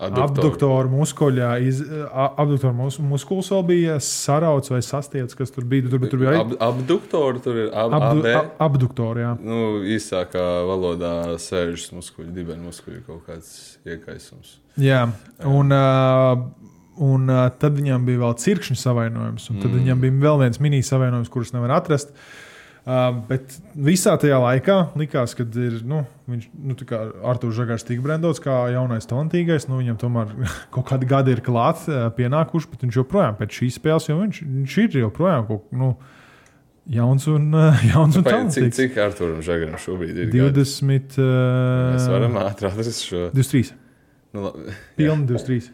[0.07, 0.41] abduk- adduktu.
[0.43, 5.89] Abduktoru muskuļā, iz, a- abduktoru mus, muskulis vēl bija sarauts vai sastiepts, kas tur bija.
[5.89, 8.35] Tur, tur bija Ab, abduktori tur ir ab, abdu, AB.
[8.35, 9.25] a- abduktori.
[9.25, 9.33] Jā.
[9.41, 14.57] Nu, īsākā valodā sēžas muskuļi, dibeni muskuļi, kaut kāds iekaisums.
[14.77, 15.05] Jā,
[15.45, 15.73] un,
[16.97, 19.81] un tad viņam bija vēl cirkšņa savainojums, un tad mm.
[19.81, 22.13] viņam bija vēl viens mini savainojums, kurus nevar atrast.
[22.13, 22.41] Uh,
[23.30, 27.00] bet visā tajā laikā likās, ka ir, nu, viņš nu, kā
[27.32, 29.69] Arthurs Zagars tika brandots kā jaunais talantīgais.
[29.69, 30.34] Nu, viņam tomēr
[30.74, 34.41] kaut kādi gadi ir klāts, uh, pienākuši, bet viņš joprojām pēc šīs spēles, jo viņš,
[34.58, 35.80] viņš ir joprojām kaut kā.
[35.84, 35.93] Nu,
[36.91, 38.76] Jauns un, uh, jauns un Pagaid, Cik, talantīgs.
[38.76, 40.34] cik Arturam Žagaram šobrīd ir?
[40.34, 40.41] gadi?
[40.60, 41.15] 20,
[41.96, 43.30] Mēs varam uh, ātri atrast šo.
[43.32, 43.72] 23.
[44.36, 44.52] Nu,
[45.00, 45.72] Pilni 23.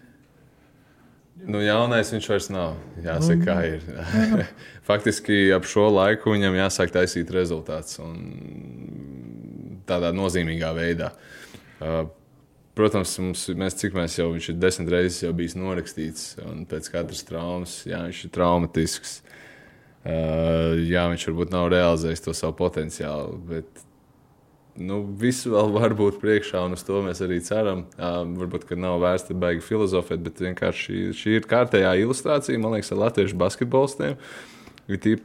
[1.50, 2.78] Nu, jaunais viņš vairs nav.
[3.04, 4.46] Jāsaka, kā ir.
[4.90, 8.00] Faktiski ap šo laiku viņam jāsāk taisīt rezultāts.
[8.04, 8.16] un
[9.90, 11.14] Tādā nozīmīgā veidā.
[11.80, 12.04] Uh,
[12.80, 16.86] Protams, mums, mēs, cik mēs jau viņš ir desmit reizes jau bijis norakstīts, un pēc
[16.94, 19.18] katras traumas, jā, viņš ir traumatisks.
[20.00, 23.84] Uh, jā, viņš varbūt nav realizējis to savu potenciālu, bet
[24.82, 27.86] nu, visu vēl var būt priekšā, un uz to mēs arī ceram.
[27.98, 32.78] Uh, varbūt, ka nav vērsta baigi filozofēt, bet vienkārši šī, šī ir kārtējā ilustrācija, man
[32.78, 34.18] liekas, ar latviešu basketbolistiem.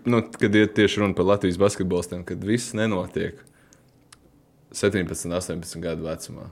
[0.04, 3.38] Nu, kad ir tieši runa par Latvijas basketbolistiem, kad viss nenotiek
[4.76, 6.50] 17, 18 gadu vecumā.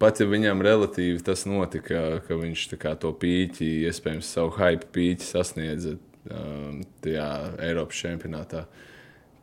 [0.00, 5.26] Pat ja viņam relatīvi tas notika, ka viņš kā, to pīķi, iespējams, savu hype pīķi
[5.26, 7.26] sasniedza um, tajā
[7.66, 8.62] Eiropas čempionātā,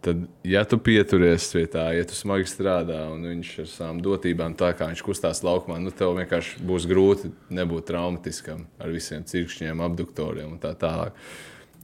[0.07, 4.55] tad, ja tu pieturies pie tā, ja tu smagi strādā un viņš ar savām dotībām,
[4.59, 9.83] tā kā viņš kustās laukumā, nu tev vienkārši būs grūti nebūt traumatiskam ar visiem cirkšņiem,
[9.83, 11.17] abduktoriem un tā tālāk.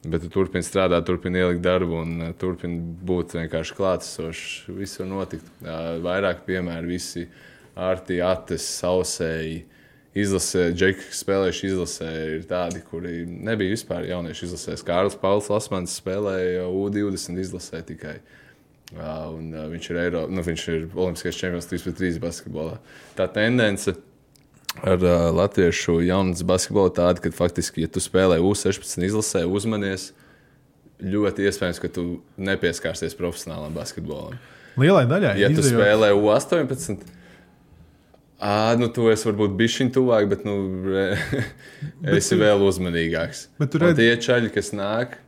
[0.04, 4.48] Bet tu turpini strādāt, turpini ielikt darbu un uh, turpini būt vienkārši klātesošs.
[4.76, 5.48] Viss var notikt.
[6.04, 7.24] Vairāk piemēru, visi
[7.80, 9.62] ārti, ates, sausēji.
[10.14, 14.76] Izlasē, džeki, kas spēlējuši izlasē, ir tādi, kuri nebija vispār jaunieši izlasē.
[14.86, 18.20] Kārlis Pauls Lasmans spēlēja U20 izlasē tikai.
[18.94, 22.76] Uh, un, uh, viņš ir, Eiro, nu, viņš ir Olimpiskais čempions 3-3 basketbolā.
[23.18, 23.96] Tā tendence
[24.86, 30.12] ar uh, latviešu jaunas basketbolu tāda, ka faktiski, ja tu spēlē U16 izlasē, uzmanies,
[31.02, 32.06] ļoti iespējams, ka tu
[32.38, 34.38] nepieskārsies profesionālam basketbolam.
[34.78, 35.34] Lielai daļai.
[35.42, 37.02] Ja tu izējot- spēlē U18,
[38.44, 41.06] ā, nu, tu esi varbūt bišķiņ tuvāk, bet nu, re,
[42.20, 43.48] esi vēl uzmanīgāks.
[43.62, 45.20] Bet tu Un redz- tie čaļi, kas nāk.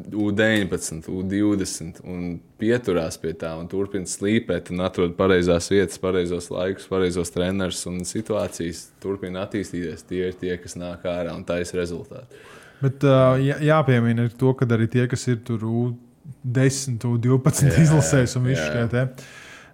[0.00, 6.86] U19, U20 un pieturās pie tā un turpina slīpēt un atrod pareizās vietas, pareizos laikus,
[6.88, 8.86] pareizos trenerus un situācijas.
[9.02, 10.06] Turpina attīstīties.
[10.08, 12.40] Tie ir tie, kas nāk ārā un taisa rezultātu.
[12.80, 17.76] Bet uh, jā, jāpiemina ir to, ka arī tie, kas ir tur U10, U12 Jā,
[17.84, 18.56] izlasēs un jā.
[18.56, 19.04] šie te.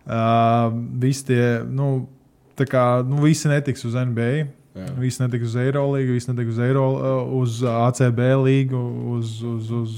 [0.06, 2.08] Uh, visi tie, nu,
[2.56, 4.46] tā kā, nu, visi netiks uz NBA.
[4.76, 4.90] Jā.
[5.00, 8.80] Visi netiks uz Eirolandu, visi netiks uz, Eiro, uh, uz ACB līgu,
[9.14, 9.94] uz, uz, uz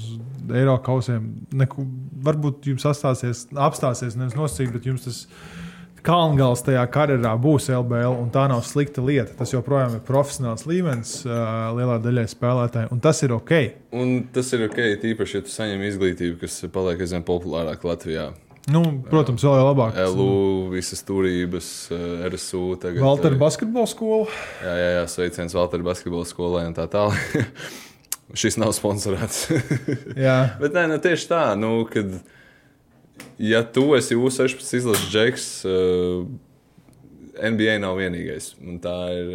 [0.55, 1.33] Eiro kausiem.
[1.59, 1.83] Neku,
[2.23, 5.25] varbūt jums apstāsies, apstāsies nevis nosacīt, bet jums tas
[6.07, 9.35] kalngals tajā karjerā būs LBL, un tā nav slikta lieta.
[9.41, 13.55] Tas joprojām ir profesionāls līmenis uh, lielā daļai spēlētāju, un tas ir ok.
[13.99, 18.31] Un tas ir ok, tīpaši, ja tu saņem izglītību, kas paliek aizvien populārāk Latvijā.
[18.69, 19.99] Nu, protams, vēl jau labāk.
[20.13, 20.33] LU,
[20.75, 22.77] visas turības, eh, RSU.
[22.81, 24.27] Tagad, Valtera eh, basketbola skola.
[24.65, 27.39] Jā, jā, jā sveiciens Valtera basketbola skolai un tā tālāk.
[28.41, 29.47] Šis nav sponsorēts.
[30.61, 32.19] Bet nē, nu, tieši tā, nu, kad
[33.41, 36.29] ja tu esi U16 izlases džeks, uh,
[37.41, 38.53] NBA nav vienīgais.
[38.61, 39.35] Un tā ir.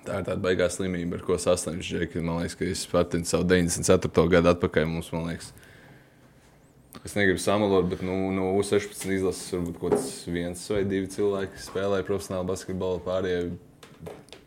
[0.00, 2.22] Tā ir tāda baigā slimība, ar ko sasniedz džeki.
[2.24, 4.22] Man liekas, ka es pat savu 94.
[4.32, 5.50] gadu atpakaļ mums, man liekas,
[7.04, 11.62] Es negribu samalot, bet nu, no U16 izlases varbūt kaut kāds viens vai divi cilvēki
[11.64, 13.00] spēlēja profesionāli basketbolu.
[13.06, 13.50] Pārējie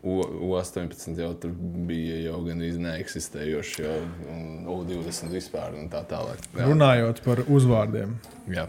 [0.04, 1.52] U- U18 jau tur
[1.88, 3.94] bija jau gan neeksistējoši, jau
[4.34, 6.42] un U20 vispār un tā tālāk.
[6.52, 6.66] Jā.
[6.68, 8.12] runājot par uzvārdiem.
[8.52, 8.66] Jā.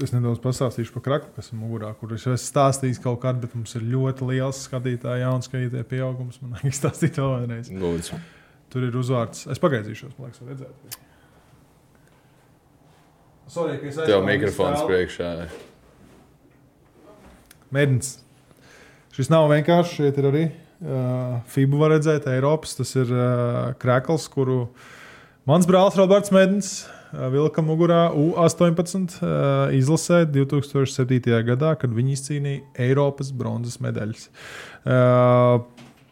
[0.00, 3.54] Es nedaudz pastāstīšu par kraku, kas ir mugurā, kur es esmu stāstījis kaut kādā, bet
[3.58, 6.40] mums ir ļoti liels skatītāju, jauns skatītāju pieaugums.
[6.40, 7.68] Man liekas, stāstīt vēl vienreiz.
[7.68, 8.20] Lūdzu.
[8.72, 9.44] Tur ir uzvārds.
[9.52, 10.98] Es pagaidīšos, man liekas, redzēt.
[13.50, 15.28] Sorry, ka es Tev mikrofons priekšā.
[17.74, 18.10] Mēģinājums.
[19.16, 19.96] Šis nav vienkārši.
[19.96, 22.76] Šeit ir arī uh, FIBA var redzēt, Eiropas.
[22.78, 24.60] Tas ir uh, krāklis, kuru
[25.50, 31.34] mans brālis Roberts Mēdins uh, vilka mugurā U18 uh, izlasē 2007.
[31.50, 34.30] gadā, kad viņi izcīnīja Eiropas bronzas medaļas.
[34.86, 35.66] Uh,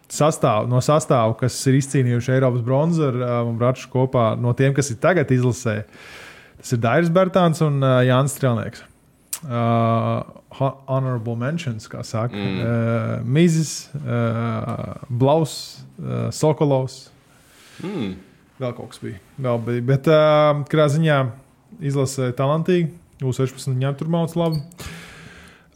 [0.09, 4.89] Sastāv, no sastāvā, kas ir izcīnījuši Eiropas bronzu ar uh, Brāču kopā, no tiem, kas
[4.89, 5.83] ir tagad izlasē,
[6.61, 8.85] tas ir Dairis Bērtāns un uh, Jānis Strelnieks.
[9.39, 10.25] Uh,
[10.59, 12.57] ho- honorable mentions, kā saka, mm.
[12.59, 15.55] uh, Mizis, uh, Blaus,
[16.03, 17.05] uh, Sokolovs.
[17.85, 18.17] Mm.
[18.59, 19.21] Vēl kaut kas bija.
[19.39, 19.85] Vēl bija.
[19.93, 21.19] Bet uh, kādā ziņā
[21.87, 22.91] izlasīja talantīgi.
[23.23, 24.65] U16 viņam tur mācīja labi.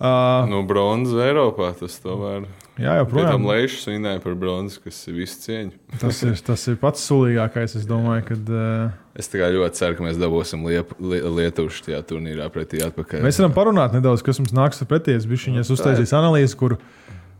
[0.03, 2.49] Uh, Nu, bronzas Eiropā tas tomēr.
[2.75, 3.37] jā, joprojām.
[3.37, 5.77] tam lēšas svinēja par bronzu, kas ir visu cieņu.
[6.03, 7.77] Tas ir, tas ir pats sulīgākais.
[7.79, 11.99] Es domāju, ka uh, Es tā ļoti ceru, ka mēs dabūsim liep, li, Lietuvu šajā
[12.09, 13.21] turnīrā pretī atpakaļ.
[13.27, 15.19] mēs varam parunāt nedaudz, kas mums nāks pretī.
[15.19, 16.79] Es biju viņas uztaisījis analīzi, kur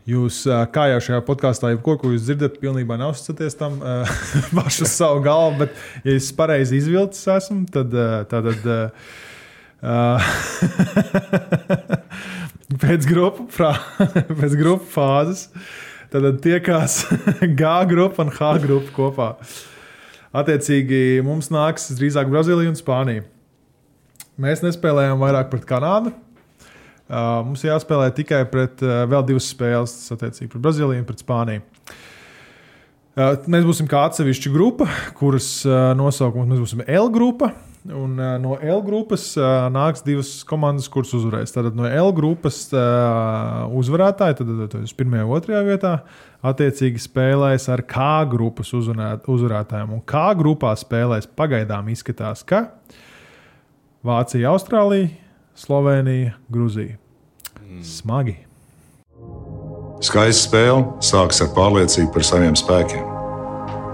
[0.09, 4.05] jūs, uh, kā jau šajā podkāstā, jebko, ko jūs dzirdat, pilnībā neusticaties tam uh,
[4.59, 5.63] pašu savu galvu.
[5.65, 7.97] Bet, ja es pareizi izvilcis esmu, tad.
[7.97, 8.93] Uh, tātad, uh,
[9.89, 10.21] uh,
[12.85, 13.73] pēc grupu, frā,
[14.43, 15.49] pēc grupu fāzes.
[16.13, 17.07] Tad tiekās
[17.41, 19.29] G grupa un H grupa kopā.
[20.33, 23.25] Attiecīgi, mums nāks drīzāk Brazīlija un Spānija.
[24.41, 26.15] Mēs nespēlējām vairāk pret Kanādu.
[27.13, 31.65] Uh, mums jāspēlē tikai pret uh, vēl divas spēles, attiecīgi pret Brazīliju un pret Spāniju.
[33.13, 37.51] Uh, Mēs būsim kā atsevišķa grupa, kuras uh, nosaukums mēs būsim L grupa.
[37.83, 41.51] Un, uh, no L grupas uh, nāks divas komandas, kuras uzvarēs.
[41.51, 45.93] Tātad no L grupas uh, uzvarētāji, tad tad uz pirmajā, otrajā vietā,
[46.47, 49.97] attiecīgi spēlēs ar K grupas uzvarēt- uzvarētājiem.
[49.99, 52.69] Un K grupā spēlēs pagaidām izskatās, ka
[54.07, 55.11] Vācija, Austrālija,
[55.59, 56.99] Slovenija, Gruzija.
[57.83, 58.39] Smagi.
[60.03, 63.07] Skaista spēle sākas ar pārliecību par saviem spēkiem.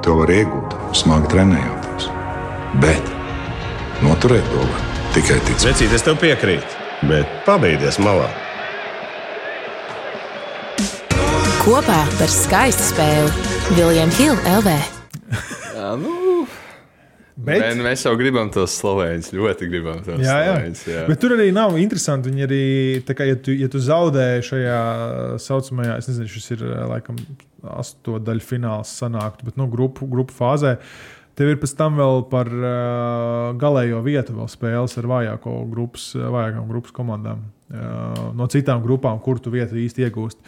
[0.04, 2.08] To var iegūt, smagi trenējoties.
[2.80, 3.17] Bet
[4.04, 4.84] noturēt to var
[5.16, 5.72] tikai ticēt.
[5.72, 6.78] Vecīt, es tev piekrītu,
[7.10, 8.28] bet pabeigties malā.
[11.64, 14.78] Kopā par skaistu spēli Viljams Hilde LV.
[15.74, 16.14] Jā, nu,
[17.38, 17.76] Bet, Bet...
[17.78, 20.54] Mēs jau gribam tos slovēņus, ļoti gribam tos Jā, jā.
[20.56, 20.80] slovēņus.
[20.90, 21.02] Jā.
[21.06, 22.32] Bet tur arī nav interesanti.
[22.32, 22.62] Viņi arī,
[23.06, 24.80] kā, ja tu, ja tu zaudē šajā
[25.44, 27.20] saucamajā, es nezinu, šis ir laikam
[27.78, 30.76] astotdaļu fināls sanāktu, bet nu, grupu, grupu fāzē.
[31.38, 36.66] Tev ir pēc tam vēl par uh, galējo vietu vēl spēles ar vājāko grupas, vājākām
[36.70, 37.44] grupas komandām.
[37.68, 40.40] Uh, no citām grupām, kur tu vietu īsti iegūst.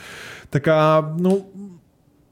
[0.50, 0.78] Tā kā,
[1.20, 1.36] nu,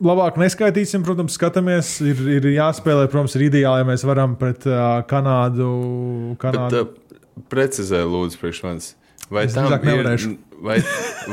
[0.02, 1.92] labāk neskaitīsim, protams, skatāmies.
[2.02, 5.70] Ir, ir jāspēlē, protams, ir ideāli, ja mēs varam pret uh, Kanādu.
[6.32, 6.82] Bet, Kanādu.
[6.88, 8.94] uh, precizē, lūdzu, priekš manis.
[9.28, 10.38] Vai Es tam, ir.
[10.62, 10.78] Vai,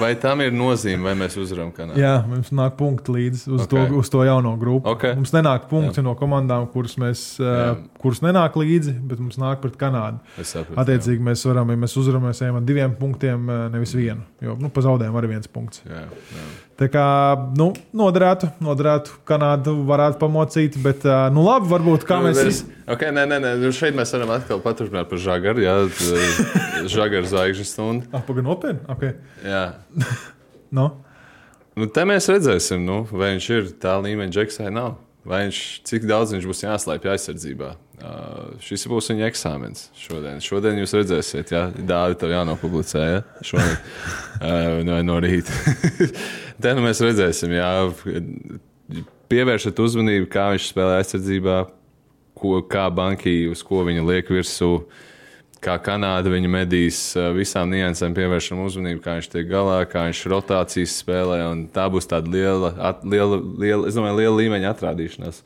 [0.01, 1.99] vai tam ir nozīme, vai mēs uzvaram Kanādu?
[2.01, 3.71] Jā, mums nāk punkti līdzi uz, Ok.
[3.71, 3.89] okay.
[3.89, 4.91] to, uz to jauno grupu.
[4.93, 5.07] Ok.
[5.19, 6.05] Mums nenāk punkti Jā.
[6.07, 7.71] no komandām, kuras, mēs, Jā.
[8.01, 10.21] kuras nenāk līdzi, bet mums nāk pret Kanādu.
[10.41, 14.25] Sapratu, Attiecīgi, mēs varam, ja mēs uzvaram, mēs ejam ar diviem punktiem, nevis vienu.
[14.43, 15.83] Jo nu, pa zaudējumu arī viens punkts.
[15.88, 16.45] Jā, jā.
[16.75, 17.05] Tā kā
[17.55, 22.41] nu, noderētu, noderētu, Kanādu varētu pamocīt, bet nu labi, varbūt kā mēs.
[22.43, 22.63] Es...
[22.85, 23.53] Okay, nē, nē, nē.
[23.61, 25.63] Nu, šeit mēs varam atkal paturpināt par žagaru.
[25.63, 25.77] Jā,
[26.91, 28.09] žagaru zvaigžņu stundu.
[28.11, 28.83] Ah, pagaidi, nopietni.
[28.91, 29.14] Okay.
[30.75, 30.89] No.
[31.75, 34.97] Nu, te mēs redzēsim, nu, vai viņš ir tā līmeņa džeks vai nav.
[35.25, 37.69] Vai viņš, cik daudz viņš būs jāslēpj aizsardzībā.
[37.95, 40.41] Uh, šis būs viņa eksāmenis šodien.
[40.43, 43.04] Šodien jūs redzēsiet, ja dāvidi tev jānopublicē.
[43.08, 43.21] Ja?
[43.45, 43.78] Šodien,
[44.41, 45.56] uh, no, no rīta.
[46.62, 47.71] Te nu mēs redzēsim, jā,
[49.32, 51.58] pievēršat uzmanību, kā viņš spēlē aizsardzībā,
[52.36, 54.71] ko, kā banki, uz ko viņa liek virsū.
[55.65, 60.19] Kā Kanāda viņa medīs eh, visām niansēm, pievēršam uzmanību, kā viņš tiek galā, kā viņš
[60.30, 61.39] rotācijas spēlē.
[61.73, 65.41] Tā būs tāda liela, at, liela, liela, domāju, liela līmeņa atrādīšanās.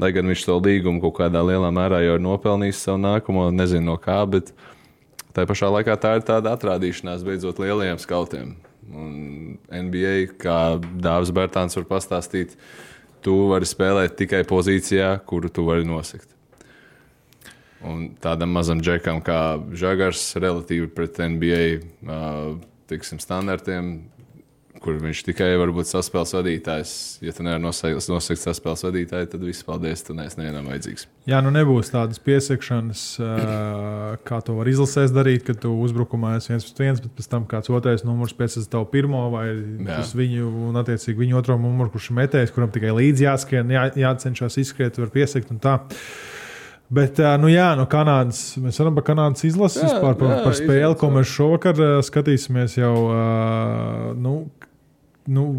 [0.00, 3.92] Lai gan viņš to līgumu kaut kādā lielā mērā jau ir nopelnījis savu nākamo, nezinu
[3.92, 4.50] no kā, bet
[5.36, 8.56] tā pašā laikā tā ir tāda atrādīšanās beidzot lielajiem skautiem.
[8.90, 9.14] Un
[9.70, 12.56] NBA, kā Dārzs Bērtāns var pastāstīt,
[13.22, 16.39] tu vari spēlēt tikai pozīcijā, kuru tu vari nosakt.
[17.86, 22.58] Un tādam mazam džekam kā Žagars, relatīvi pret NBA uh,
[22.90, 23.94] tiksim, standartiem,
[24.80, 26.92] kur viņš tikai var būt saspēles vadītājs.
[27.24, 31.06] Ja tu nevari nosakt, nosakt saspēles vadītāju, tad viss paldies, tu neesi nevienam vajadzīgs.
[31.28, 36.54] Jā, nu nebūs tādas piesakšanas, uh, kā to var izlasēs darīt, kad tu uzbrukumā esi
[36.54, 39.46] viens pret viens, bet pēc tam kāds otrais numurs tam tavu pirmo vai
[40.16, 44.60] viņu, un attiecīgi viņu otro numuru, kurš ir metējis, kuram tikai līdzi jāskrien, jā, jācenšas
[44.64, 45.78] izskriet, var piesakt un tā.
[46.90, 50.56] Bet, nu jā, no Kanādas mēs varam par Kanādas izlasi Jā, vispār par, jā, par
[50.58, 52.94] spēli, izlasi, ko mēs šovakar skatīsimies jau.
[54.18, 54.40] Nu,
[55.30, 55.50] nu,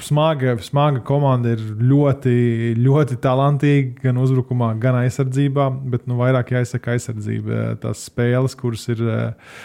[0.00, 2.32] Smaga, smaga komanda ir ļoti,
[2.80, 5.66] ļoti talantīga gan uzbrukumā, gan aizsardzībā.
[5.92, 7.74] Bet nu, vairāk jāizsaka aizsardzība.
[7.82, 9.58] Tās spēles, kuras ir, uh,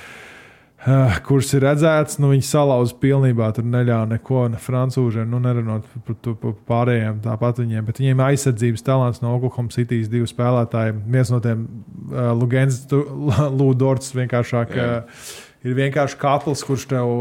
[1.26, 3.48] kuras ir redzētas, nu, viņi salauza pilnībā.
[3.56, 7.24] Tur neļāva neko ne francūžiem, nu, nerunāt par, par, par pārējiem.
[7.24, 10.94] Tāpat viņiem, bet viņiem aizsardzības talants no Oklahoma City's divi spēlētāji.
[11.16, 12.84] Viens no tiem uh, Lugens,
[13.60, 14.76] Lūdorts vienkāršāk.
[14.78, 15.26] Uh,
[15.66, 17.16] ir vienkārši kapls, kurš tev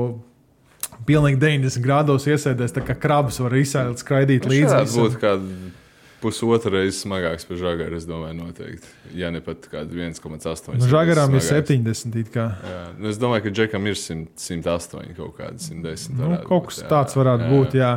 [1.08, 4.74] pilnīgi 90 grādos iesēdēs, tā kā krabs var izsēlt, skraidīt līdzi.
[4.76, 5.80] Tas būtu kāds
[6.24, 8.90] pusotru reizi smagāks par žagaru, es domāju, noteikti.
[9.16, 10.78] Ja ne pat kāds 1,8.
[10.80, 11.70] Nu, Žagarām ir smagāks.
[11.70, 12.18] 70.
[12.22, 12.46] it kā.
[12.64, 16.16] Jā, nu es domāju, ka Džekam ir 100, 108 kaut kāda 110.
[16.18, 16.88] Nu, kaut kas jā.
[16.90, 17.76] tāds varētu jā, būt.
[17.78, 17.90] Jā.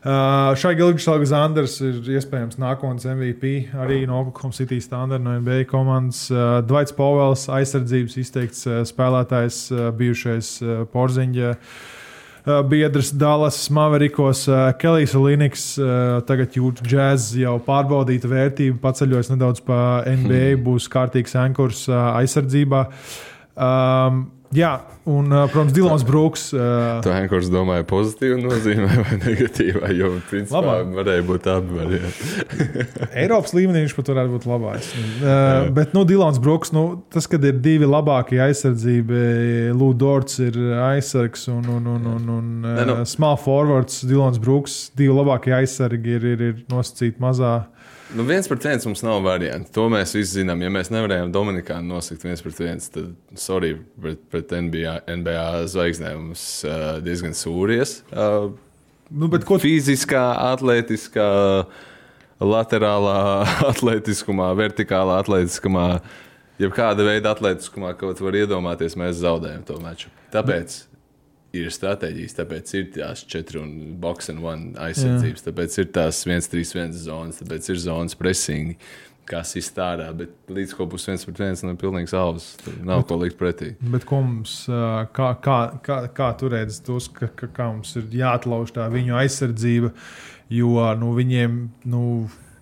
[0.00, 5.66] Uh, šai Gilgis Alexandrs ir iespējams nākotnes MVP arī no Oklahoma City standarta no NBA
[5.70, 6.24] komandas.
[6.32, 11.56] Uh, Dvaits Povels, aizsardzības izteikts uh, spēlētājs, uh, bijušais uh, Porziņģa.
[11.56, 11.98] Uh,
[12.44, 19.62] biedrs Dallas Maverikos, uh, Kelijs Liniks, uh, tagad jūtas džēz, jau pārbaudīta vērtība, paceļojas nedaudz
[19.66, 22.86] pa NBA, būs kārtīgs ankurs aizsardzībā.
[23.54, 24.24] Um,
[24.56, 24.70] jā,
[25.08, 26.44] un, protams, Dilons Brooks.
[26.54, 30.92] Uh, Tā Henkors domāja pozitīvu nozīmē vai negatīvā, jo principā Labāk.
[30.98, 32.30] varēja būt abi varianti.
[33.24, 34.92] Eiropas līmenī viņš pat varētu būt labāks.
[35.22, 39.22] Uh, bet, nu, Dilons Brooks, nu, tas, kad ir divi labākie aizsardzība,
[39.78, 40.58] Lūdorts ir
[40.92, 46.28] aizsargs un, un, un, un, un uh, small forwards, Dilons Brooks, divi labākie aizsargi ir,
[46.34, 47.56] ir, ir nosacīti mazā.
[48.12, 49.70] Nu, viens pret viens mums nav variantu.
[49.76, 50.60] To mēs visi zinām.
[50.60, 56.20] Ja mēs nevarējām Dominikānu nosakt viens pret viens, tad, sorry, pret, pret NBA, NBA zvaigznēm
[56.26, 58.02] mums uh, diezgan sūries.
[58.12, 58.52] Uh,
[59.12, 60.22] Nu, ko fiziskā,
[60.54, 61.26] atletiskā,
[62.40, 63.16] laterālā
[63.72, 65.86] atletiskumā, vertikālā atletiskumā,
[66.62, 70.08] jebkāda veida atletiskumā, ko tu vari iedomāties, mēs zaudējam to maču.
[70.32, 70.78] Tāpēc
[71.52, 76.92] ir stratēģijas, tāpēc ir tās četri un box and one aizsardzības, tāpēc ir tās 1-3-1
[77.04, 78.78] zonas, tāpēc ir zonas presingi.
[79.22, 82.56] Kas izstādā, bet līdz ko būs viens pret viens, nav pilnīgs auss.
[82.82, 83.68] Nav ko likt pretī.
[83.78, 88.08] Bet ko mums, kā, kā, kā, kā tu redzi tos, ka, ka, kā mums ir
[88.18, 89.92] jāatlauž tā viņu aizsardzība,
[90.50, 91.60] jo nu, viņiem,
[91.94, 92.02] nu,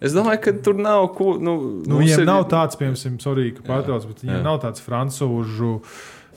[0.01, 1.34] Es domāju, ka tur nav ko.
[1.36, 4.45] Nu, nu, viņiem ir- nav tāds, piemēram, sorry, ka pārtrauc, bet viņiem jā.
[4.47, 5.74] nav tāds frančūžu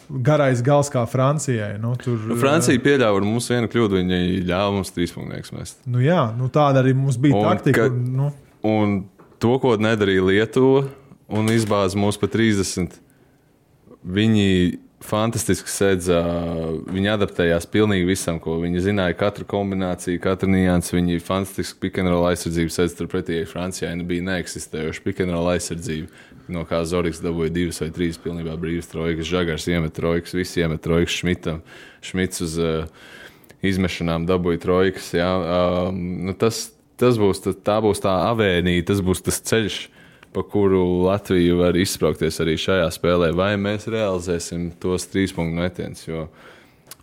[0.09, 1.77] garais gals kā Francijai.
[1.81, 4.01] Nu, tur, Nu, Francija pieļāva ar mums vienu kļūdu.
[4.01, 5.79] Viņi ļāva mums trīs punktus mest.
[5.85, 7.87] Nu, jā, nu, tāda arī mums bija Un taktika.
[7.87, 8.31] ka- un, Nu,
[8.63, 10.85] Un to, ko nedarīja Lietuva
[11.29, 12.99] un izbāza mūs pa 30,
[14.05, 16.19] viņi fantastiski sēdza.
[16.87, 19.17] Viņi adaptējās pilnīgi visam, ko viņi zināja.
[19.19, 20.95] Katru kombināciju, katru niansu.
[20.95, 23.41] Viņi fantastiski pikantrola aizsardzību sēdza turpretī.
[23.49, 26.07] Francijai nebija neeksistējoša pikantrola aizsardzība.
[26.51, 30.81] No kā Zorigs dabūja divas vai trīs pilnībā brīvas trojkas, Žagars iemet trojkas, visi iemet
[30.83, 31.61] trojkas Šmitam.
[32.03, 33.05] Šmits uz uh,
[33.63, 35.13] izmešanām dabūja trojkas.
[35.15, 35.29] Jā,
[35.87, 36.65] um, nu tas,
[36.99, 39.79] tas būs, tā, būs tā avēnija, tas būs tas ceļš,
[40.35, 43.31] pa kuru Latvija var izspraukties arī šajā spēlē.
[43.37, 46.03] Vai mēs realizēsim tos trīs punktu metienus?
[46.09, 46.27] Jo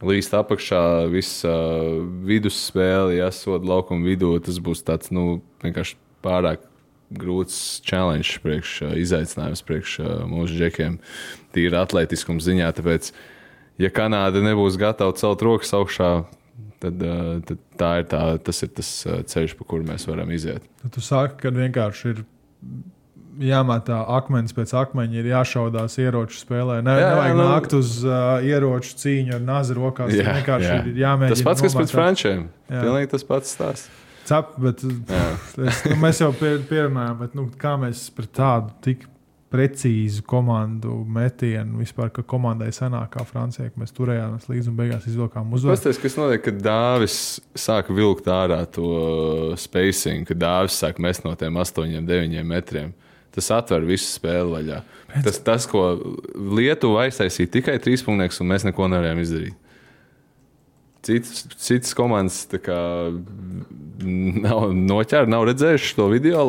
[0.04, 6.68] līdz apakšā visa uh, vidusspēle, ja soda laukuma vidū, tas būs tāds nu, vienkārši pārāk
[7.10, 9.96] grūts challenge, priekš, izaicinājums priekš
[10.30, 10.98] mūsu džekiem,
[11.56, 12.68] tīri atletiskuma ziņā.
[12.78, 13.10] Tāpēc,
[13.82, 16.10] ja Kanāda nebūs gatava celt rokas augšā,
[16.80, 17.02] tad,
[17.48, 18.92] tad tā ir tā, tas ir tas
[19.34, 20.62] ceļš, pa kuru mēs varam iziet.
[20.84, 22.24] tad tu saki, ka vienkārši ir.
[23.40, 26.80] Jāmētā akmens pēc akmeņa, ir jāšaudās ieroču spēlē.
[26.84, 30.12] Ne, Jā, jā, nevajag nu- nākt uz uh, ieroču cīņu ar nāzi rokās.
[30.12, 30.74] Jā, vienkārši jā.
[30.90, 31.36] ir jāmēģina.
[31.38, 31.94] tas pats, kas pret nomākt.
[31.94, 32.42] frančiem.
[32.68, 32.82] Jā.
[32.84, 33.86] Pilnīgi tas pats stāsts.
[34.30, 34.82] Cep, bet,
[35.58, 39.08] es, nu, mēs jau pie, pierunājām, bet, nu, kā mēs pret tādu tik
[39.50, 45.08] precīzu komandu metienu vispār, ka komandai sanāk kā Francijai, ka mēs turējāmies līdzi un beigās
[45.10, 45.74] izvilkām uzvaru.
[45.74, 47.16] Pastāstiet, kas notiek, kad Dāvis
[47.58, 52.94] sāk vilkt ārā to spacing, kad Dāvis sāk mest no tiem 8, 9 metriem.
[53.34, 54.78] Tas atver visu spēli vaļā.
[55.26, 55.84] Tas, tas ko
[56.34, 59.58] Lietuva aiztaisīja tikai trīs punktus, un mēs neko nevarējām izdarīt.
[61.00, 62.76] Citas, citas komandas tā kā,
[64.04, 66.42] nav noķērušas, nav redzējušas to video.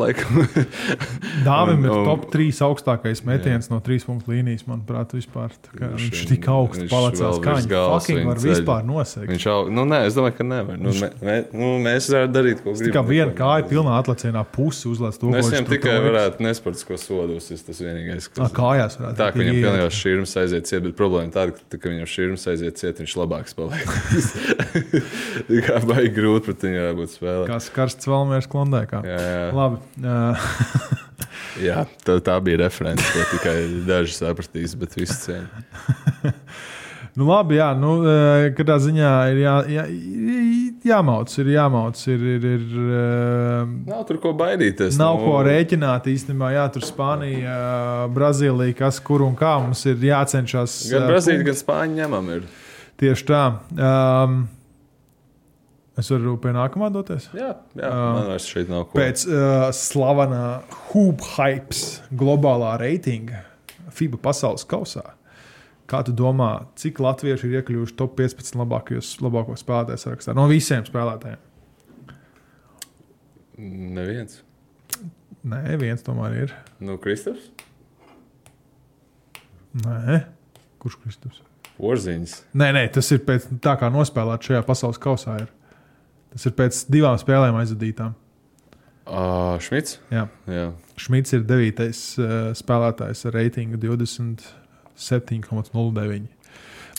[1.48, 5.54] Dāvim ir top 3 augstākais metiens no 3 punktu līnijas, manuprāt, vispār.
[5.66, 8.52] Tā Viņš- Viņš tik augstu viņš palicās, kā viņš fucking var ceļ.
[8.52, 9.30] vispār nosegt.
[9.32, 10.78] Viņš jau, nu, nē, es domāju, ka nevar.
[10.84, 12.96] Nu, mē, mē, nu, mēs varētu darīt, ko Tā gribam.
[13.00, 16.46] kā viena kāja pilnā atlecienā pusi uzlēc to, Nu, ko viņam viņš tur tikai varētu
[16.48, 17.50] nesportisko sodos.
[17.72, 21.56] Tas vienīgais, kas Kājās varētu Tā, ka viņam pilnībā šķirnes aiziet ciet, bet problēma tāda,
[21.56, 23.88] ka, tā, ka viņam šķirnes aiziet ciet, viņš labāks paliek.
[25.68, 27.46] Kā baigi grūti pret viņu jābūt spēlē.
[27.50, 29.04] Kā karsts valmieris klondēkā.
[29.08, 29.48] Jā, jā.
[29.58, 29.82] Labi.
[31.62, 33.56] Jā tā, tā bija referents, ko tikai
[33.88, 35.64] daži sapratīs, bet visi cieni.
[37.18, 37.98] nu, labi, jā, nu,
[38.58, 39.86] kādā ziņā ir jā, jā,
[40.94, 42.66] jāmauc, ir jāmauc, ir, ir, ir
[43.90, 45.00] Nav tur ko baidīties.
[45.00, 46.54] Nav nu, ko rēķināt īstenībā.
[46.56, 47.60] Jā, tur Spānija,
[48.16, 50.82] Brazīlija, kas kur un kā mums ir jācenšas.
[50.94, 52.36] Gan Brazīlija, gan Spāņa ņemam.
[52.40, 52.50] Ir.
[53.02, 53.42] Tieši tā.
[53.82, 54.44] Um,
[55.98, 57.26] es varu pie nākamā doties.
[57.34, 59.00] Jā, jā man vairs šeit nav ko.
[59.00, 60.44] Pēc uh, slavenā
[60.92, 61.82] Hoop Hypes
[62.14, 63.42] globālā reitinga
[63.92, 65.16] FIBA pasaules kausā.
[65.90, 70.86] Kā tu domā, cik latvieši ir iekļuvuši top 15 labākajos, labāko spēlētāju sarakstā no visiem
[70.88, 71.42] spēlētājiem?
[73.98, 74.40] Neviens.
[75.42, 76.58] Nē, viens tomēr ir.
[76.80, 77.50] Nu, Kristofers?
[79.82, 80.22] Nē,
[80.82, 81.42] kurš Kristus?
[81.82, 82.30] Porziņš.
[82.62, 85.34] Nē, nē, tas ir pēc tā, kā nospēlēt šajā pasaules kausā.
[85.42, 85.50] Ir.
[86.36, 88.12] Tas ir pēc divām spēlēm aizvadītām.
[89.12, 90.00] Uh, Šmits?
[90.14, 90.28] Jā.
[90.48, 90.72] Jā.
[91.02, 92.26] Šmits ir devītais uh,
[92.56, 96.28] spēlētājs ar reitingu 27,09.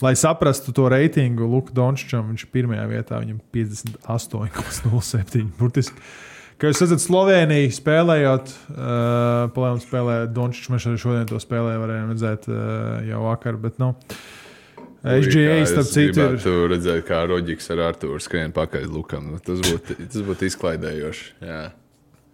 [0.03, 5.47] Lai saprastu to reitingu, Lukas Dončam viņš ir pirmajā vietā, viņam 58,07.
[5.61, 5.99] Burtiski,
[6.59, 12.43] kā jūs redzat, Slovenija spēlējot, uh, spēlē Dončs, mēs arī šodien to spēlē varējām redzēt
[12.51, 12.57] uh,
[13.07, 13.55] jau vakar.
[13.62, 13.89] Bet, nu,
[15.03, 16.37] SGA, starp citu, ir.
[16.43, 19.33] Tur redzēt, kā Roģiks ar Artūru skrien pakaļ Lukam.
[19.43, 21.25] Tas būtu būt izklaidējoši.
[21.43, 21.63] Jā.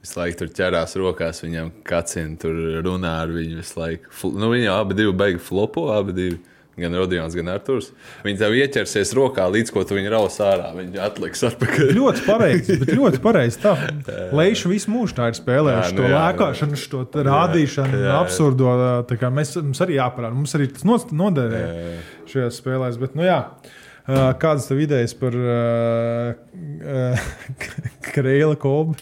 [0.05, 4.12] Visu laiku tur ķerās rokās, viņam kacina, tur runā ar viņu visu laiku.
[4.37, 6.39] Nu, viņi abi divi beigi flopo, abi divi.
[6.79, 7.91] Gan Rodions, gan Arthurs.
[8.26, 10.70] Viņi tev ieķersies rokā, līdz ko tu viņu raus ārā.
[10.76, 11.91] Viņi atliks atpakaļ.
[11.97, 13.61] Ļoti pareizi, bet ļoti pareizi.
[13.64, 13.74] Tā
[14.39, 15.91] Leiša visu mūžu tā ir spēlējuši.
[15.91, 18.20] Jā, nu To jā, lēkāšanu, šo te rādīšanu, jā, jā.
[18.22, 18.76] absurdo.
[19.35, 20.35] Mēs, mums arī jāparāda.
[20.39, 21.99] Mums arī tas noderēja
[22.31, 23.03] šajās spēlēs.
[23.03, 23.43] Bet, nu, jā.
[24.09, 26.31] Uh, Kādas tev idejas par uh,
[26.81, 27.26] uh,
[28.09, 28.97] Kreila kolbu?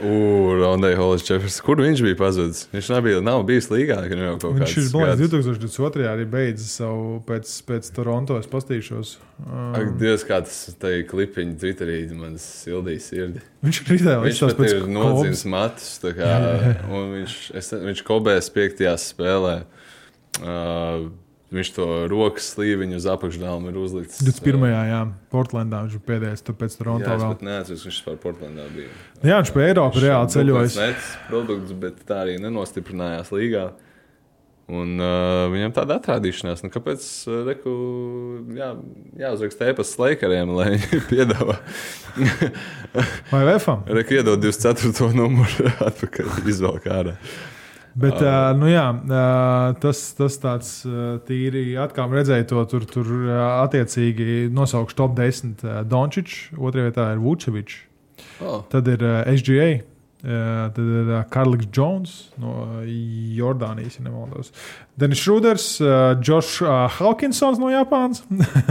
[0.00, 1.56] Rondēja Holis Čefers.
[1.64, 2.66] Kur viņš bija pazudis?
[2.74, 4.02] Viņš nebija, nav bijis līgā.
[4.10, 5.22] Viņš ir bijis gads.
[5.22, 6.04] 2022.
[6.10, 8.36] arī beidzis savu pēc, pēc Toronto.
[8.42, 9.14] Es pastīšos.
[9.40, 13.44] Uh, Ak, Dievs, kā tas te klipiņš Twitterī man sildīja sirdi.
[13.64, 15.90] viņš ir izdevies Viņš pat ir nodzis matus.
[16.04, 16.32] Kā,
[16.92, 19.62] un viņš, es, viņš kobēs piektajā spēlē.
[20.36, 21.08] Uh,
[21.54, 24.18] viņš to rokas slīviņu uz apakšdāmu ir uzlicis.
[24.26, 24.66] 21.
[24.90, 27.34] jā, Portlandā viņš bija pēdējais, tur pēc Toronto Jā, vēl.
[27.36, 28.90] pat neatceros, viņš par Portlandā bija.
[29.22, 30.78] Jā, viņš pie Eiropas reāli ceļojas.
[30.82, 33.68] Nets produkts, bet tā arī nenostiprinājās līgā.
[34.66, 37.70] Un uh, viņam tāda atrādīšanās, nu, kāpēc uh, reku,
[38.58, 38.72] jā,
[39.22, 41.54] jāuzraksta e-pasta laikariem, lai viņi piedāvā.
[43.30, 43.84] Vai VFam?
[43.86, 45.12] Reku iedod 24.
[45.14, 47.14] numuru atpakaļ, izvelk ārā.
[47.96, 53.08] Bet, uh, nu jā, uh, tas, tas tāds uh, tīri atkal redzēja to tur, tur
[53.08, 57.84] uh, attiecīgi nosaukšu top 10 uh, Dončičs, otrajā vietā ir Vučevičs,
[58.40, 59.68] Oh, tad ir uh, SGA.
[60.26, 62.82] Uh, tad ir uh, Karls Jones no
[63.36, 64.50] Jordānijas, ja nemaldos.
[64.96, 65.66] Denis Šruders,
[66.24, 68.24] Josh uh, Hawkinsons no Japānas,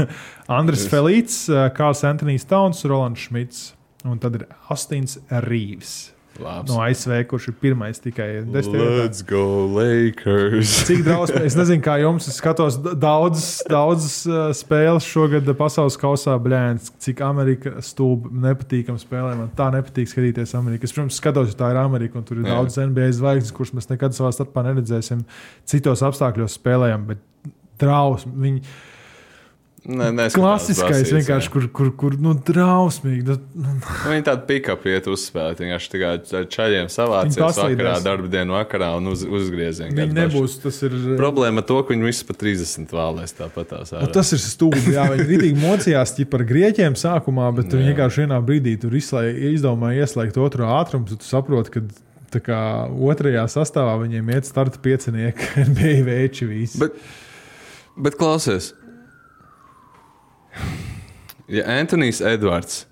[0.60, 3.70] Andris Felīts, uh, Kārls Antonius Tauns, Rolands Šmits
[4.06, 6.72] un tad ir Astins Rīvs labs.
[6.72, 9.44] no ASV, kurš ir pirmais tikai desmit go,
[9.76, 10.72] Lakers!
[10.88, 16.36] Cik daudz, es nezinu, kā jums, es skatos daudzas daudz, uh, spēles šogad pasaules kausā,
[16.42, 19.36] blēņas, cik Amerika stūba nepatīkam spēlē.
[19.40, 20.88] Man tā nepatīk skatīties Ameriku.
[20.88, 22.58] Es, protams, skatos, jo tā ir Amerika, un tur ir Jā.
[22.58, 25.24] daudz NBA zvaigznes, kuras mēs nekad savā starpā neredzēsim.
[25.70, 27.24] Citos apstākļos spēlējam, bet
[27.82, 28.64] drausmīgi.
[29.86, 33.36] Ne, klasiskais vienkārši, kur, kur, kur nu, drausmīgi.
[33.54, 33.74] Nu,
[34.10, 35.60] Viņi tādu pick-up iet uzspēlēt.
[35.62, 36.14] Vienkārši tā kā
[36.56, 37.60] čaļiem paslīdēs.
[37.60, 39.94] vakarā, darba dienu vakarā un uz, uzgriezienā.
[39.94, 40.56] viņi nebūs.
[40.64, 40.96] Tas ir.
[41.20, 44.82] Problēma ar to, ka viņi visi pa 30 vēlēs tāpat Nu, tas ir stūbi.
[44.96, 50.40] Jā, viņi rītīgi mocījās par grieķiem sākumā, bet viņi vienkārši vienā brīdī tur izdomāja ieslēgt
[50.42, 51.12] otru ātrumu.
[51.14, 51.84] Tu saproti, ka
[52.34, 56.82] tā kā otrajā sastāvā viņiem iet starta piecinieki, bija veči visi.
[56.82, 56.98] Bet,
[58.08, 58.74] bet klausies,
[61.52, 62.86] ja Antonius Edvards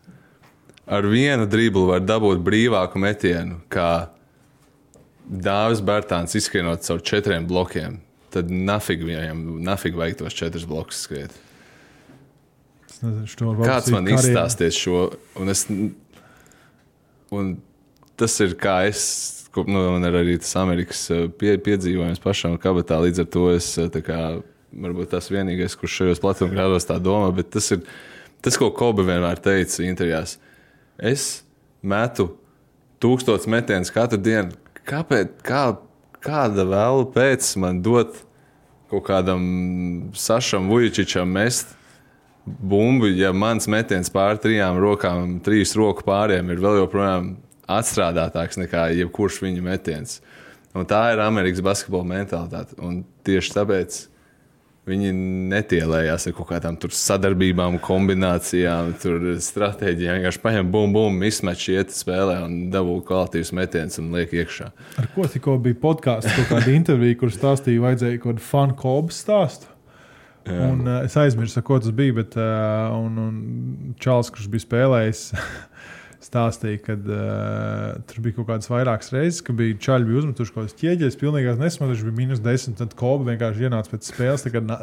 [0.86, 4.10] ar vienu driblu var dabūt brīvāku metienu, kā
[5.24, 8.02] Dāvis Bērtāns izskrienot caur četriem blokiem,
[8.34, 11.36] tad nafig viņam, nafig vajag tos četrus blokus skriet.
[13.04, 15.08] Nezinu, Kāds man izstāsties šo?
[15.40, 15.66] Un es,
[17.34, 17.56] un
[18.20, 19.06] tas ir kā es.
[19.54, 22.98] Nu, man ir arī tas Amerikas eh, pie, piedzīvojums pašam kabatā.
[23.04, 24.20] Līdz ar to es eh, tā kā,
[24.84, 27.84] varbūt tas vienīgais, kurš šajos platumgrādos tā domā, bet tas ir
[28.44, 30.38] tas, ko Kobe vienmēr teica intervijās.
[30.98, 31.44] Es
[31.82, 32.32] metu
[33.04, 34.56] tūkstotis metienus katru dienu.
[34.88, 35.38] Kāpēc?
[35.46, 35.64] Kā,
[36.24, 38.18] kāda vēl pēc man dot
[38.92, 39.46] kaut kādam
[40.14, 41.74] Sašam Vujičičam mest
[42.46, 47.34] bumbu, ja mans metiens pār trijām rokām, trīs roku pāriem ir vēl joprojām
[47.72, 50.20] atstrādātāks nekā jebkurš viņa metiens.
[50.74, 52.76] Un tā ir Amerikas basketbola mentalitāte.
[52.82, 54.00] Un tieši tāpēc
[54.90, 55.12] viņi
[55.54, 60.20] netielējās ar kaut kādām sadarbībām, kombinācijām, tur stratēģijām.
[60.20, 64.72] Vienkārši paņem bumbu, bumbu, izmet iet spēlē un dabū kvalitīvus metienus un liek iekšā.
[65.00, 69.16] Ar ko tikko bija podkāsts, kaut kāda intervija, kur stāstīja, vajadzēja kaut kādu fanu kobu
[69.16, 69.72] stāstu.
[70.44, 75.22] Un, uh, es aizmirsu, ko tas bija, bet uh, un, un Čāls, kurš bija spēlējis,
[76.34, 80.64] stāstīja, ka uh, tur bija kaut kādas vairākas reizes, ka bija čaļi bija uzmetuši kaut
[80.66, 84.44] kādas ķieģeļus, pilnīgi nesmatuši, bija minus 10, tad koba vienkārši ienāca pēc spēles.
[84.48, 84.82] tā kā na-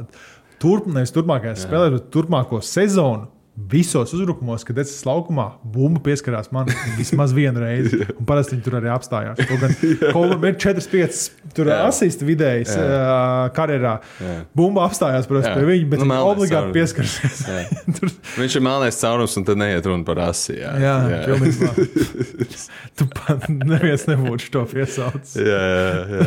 [0.61, 3.31] Turp, nevis turpmākajā spēlē, bet turpmāko sezonu.
[3.71, 5.45] Visos uzbrukumos, kad es esmu laukumā,
[5.75, 7.99] bumba pieskarās man vismaz vienu reizi.
[8.19, 9.41] Un parasti viņi tur arī apstājās.
[9.51, 9.75] Kaut gan
[10.15, 13.97] Kolam ir 4-5 asistu vidējs uh, karjerā.
[14.57, 15.57] Bumba apstājās protams, Jā.
[15.59, 17.43] pie viņa, bet Nu, melnais obligāti pieskarsies.
[17.99, 20.57] tur, Viņš ir melnais caurums, un tad neiet runa par asi.
[20.61, 21.21] Jā, jā, jā.
[21.29, 21.75] pilnībā.
[23.01, 25.37] Tu pat neviens nebūtu to piesaucis.
[25.41, 26.27] jā, jā,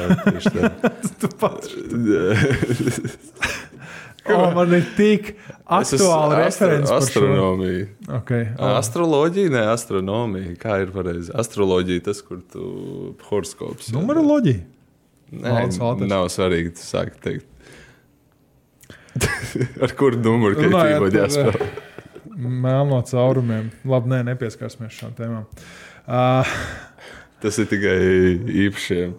[0.60, 0.94] jā.
[1.22, 1.70] Tu pats.
[4.32, 5.34] O, man ir tik
[5.68, 7.88] aktuāli referents astronomiju.
[8.22, 8.46] Okay.
[8.56, 10.54] O, Astroloģija, ne astronomija.
[10.62, 11.34] Kā ir pareizi?
[11.36, 12.64] Astroloģija tas, kur tu
[13.28, 13.90] horoskops.
[13.96, 14.62] Numeroloģija.
[15.34, 16.08] Nē, Valters.
[16.08, 17.50] nav svarīgi, tu sāki teikt.
[19.84, 21.68] Ar kuru numuru par, jāspēlē?
[22.34, 23.68] Melno caurumiem.
[23.90, 25.46] Labi, nē, nepieskarsimies šādām tēmām.
[26.08, 26.56] Uh,
[27.44, 27.98] Tas ir tikai
[28.68, 29.14] īpašiem.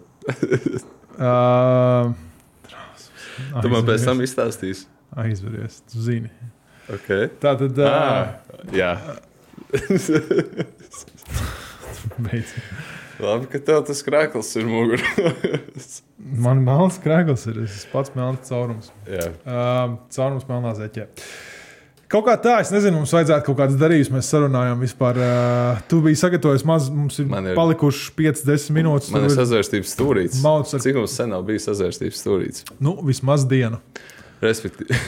[1.21, 2.09] uh,
[3.61, 4.87] Tu man pēc tam izstāstīsi.
[5.15, 5.81] Aizveries.
[5.91, 6.29] Tu zini.
[6.91, 7.29] Okay.
[7.41, 7.77] Tā tad.
[7.79, 8.35] Uh, Ah,
[8.75, 8.91] jā,
[13.19, 15.01] labi, ka tev tas krāklis ir mugurā.
[16.45, 17.61] Man melns krēsls ir.
[17.65, 18.91] Es pats melns caurums.
[19.09, 21.07] jā, Uh, caurums melnā zeķē.
[22.11, 24.11] Kaut kā tā, es nezinu, mums vajadzētu kaut kādas darījumus.
[24.13, 25.17] Mēs sarunājām vispār.
[25.17, 29.09] Uh, tu biji sagatavojis maz, mums ir, Man ir palikuši 5-10 minūtes.
[29.15, 30.43] man ir sazvērstības stūrītis.
[30.45, 32.67] Mauc ar- Cik mums sen nav bijis sazvērstības stūrītis?
[32.79, 33.81] Nu, vismaz dienu.
[34.43, 34.95] Respektīvi.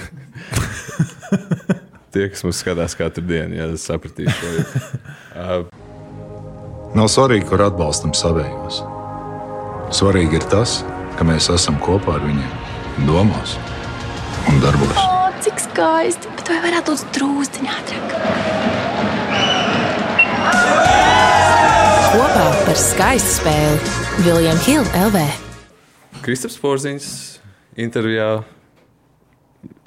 [2.16, 4.72] Tie, kas mums skatās katru dienu, ja sapratīs šo lietu.
[6.98, 8.76] Nav svarīgi, kur atbalstam savējos.
[9.94, 10.72] Svarīgi ir tas,
[11.20, 12.54] ka mēs esam kopā ar viņiem,
[13.10, 13.52] domās
[14.48, 14.98] un darbos.
[15.04, 15.06] O,
[15.44, 16.26] cik skaisti!
[16.40, 18.10] Bet vai varētu būt drūzdiņā ātrāk?
[22.18, 23.78] Kopā par skaistu spēli
[24.26, 25.18] Viljams Hilde LV.
[26.24, 27.06] Kristaps Porziņš
[27.84, 28.30] intervijā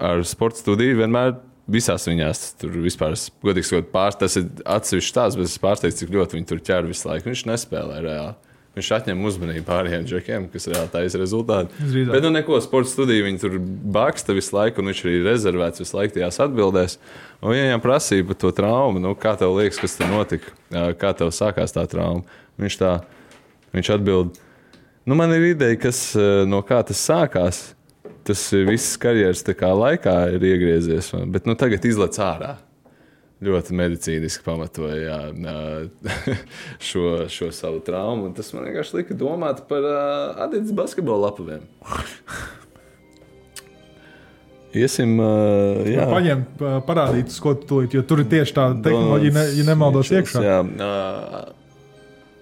[0.03, 1.35] ar sporta studiju vienmēr
[1.71, 3.15] visās viņās tur vispār,
[3.45, 6.89] godīgi sakot, pārs, tas ir atsevišķs tās, bet es pārsteigts, cik ļoti viņi tur ķer
[6.91, 7.31] visu laiku.
[7.31, 8.39] Viņš nespēlē reāli.
[8.71, 11.75] Viņš atņem uzmanību pārējiem džekiem, kas reāli taisa rezultātu.
[11.83, 12.13] Drīzāk.
[12.15, 13.57] Bet, nu, neko sporta studiju viņi tur
[13.97, 16.95] baksta visu laiku, un viņš arī rezervēts visu laiku tajās atbildēs.
[17.43, 20.55] Un viņam prasīja par to traumu, nu, kā tev liekas, kas tur notika,
[21.03, 22.23] kā tev sākās tā trauma.
[22.63, 22.93] Viņš tā,
[23.75, 24.39] viņš atbild,
[25.03, 27.63] nu, man ir ideja, kas, eh, no kā tas sākās.
[28.31, 32.53] Tas eh, viss karjeras laikā ir iegriezies, man, bet nu, tagad izlec ārā.
[33.41, 35.19] Ļoti medicīniski pamatoja jā,
[36.91, 38.29] šo, šo savu traumu.
[38.37, 41.65] Tas man vienkārši lika domāt par uh, Adidas basketbola lapaviem.
[44.77, 49.35] Iesim, uh, jā, Paņemt, pa- parādīt, ko tu tūlīt, jo tur ir tieši tā tehnoloģija,
[49.41, 50.45] ne, ja nemaldos iekšā.
[50.47, 51.49] Jā, uh,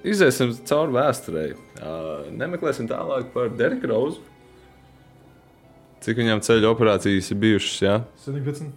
[0.05, 1.53] iziesim cauri vēsturei.
[1.78, 4.26] Uh, nemeklēsim tālāk par Deriku Rozu.
[6.09, 7.80] Cik viņam ceļu operācijas ir bijušas?
[7.84, 7.94] Jā?
[8.24, 8.70] 17.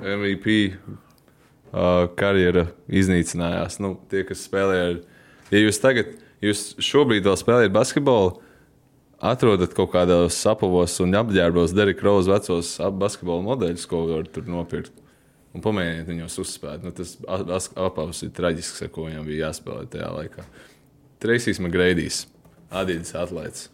[0.00, 3.76] MVP uh, karjera iznīcinājās.
[3.84, 4.94] Nu, tie, kas spēlē ar,
[5.52, 8.38] ja jūs tagad, jūs šobrīd vēl spēlējat basketbolu,
[9.20, 14.96] atrodat kaut kādos sapavos un apģērbos Derika Roza vecos basketbola modeļus, ko var tur nopirkt.
[15.52, 16.80] Un pamēģiniet viņus uzspēt.
[16.80, 20.48] Nu, tas apavs ir traģisks, ar ko viņam bija jāspēlē tajā laikā.
[21.20, 22.24] Treisīs Magrēdijs,
[22.72, 23.68] Adidas atlētājs.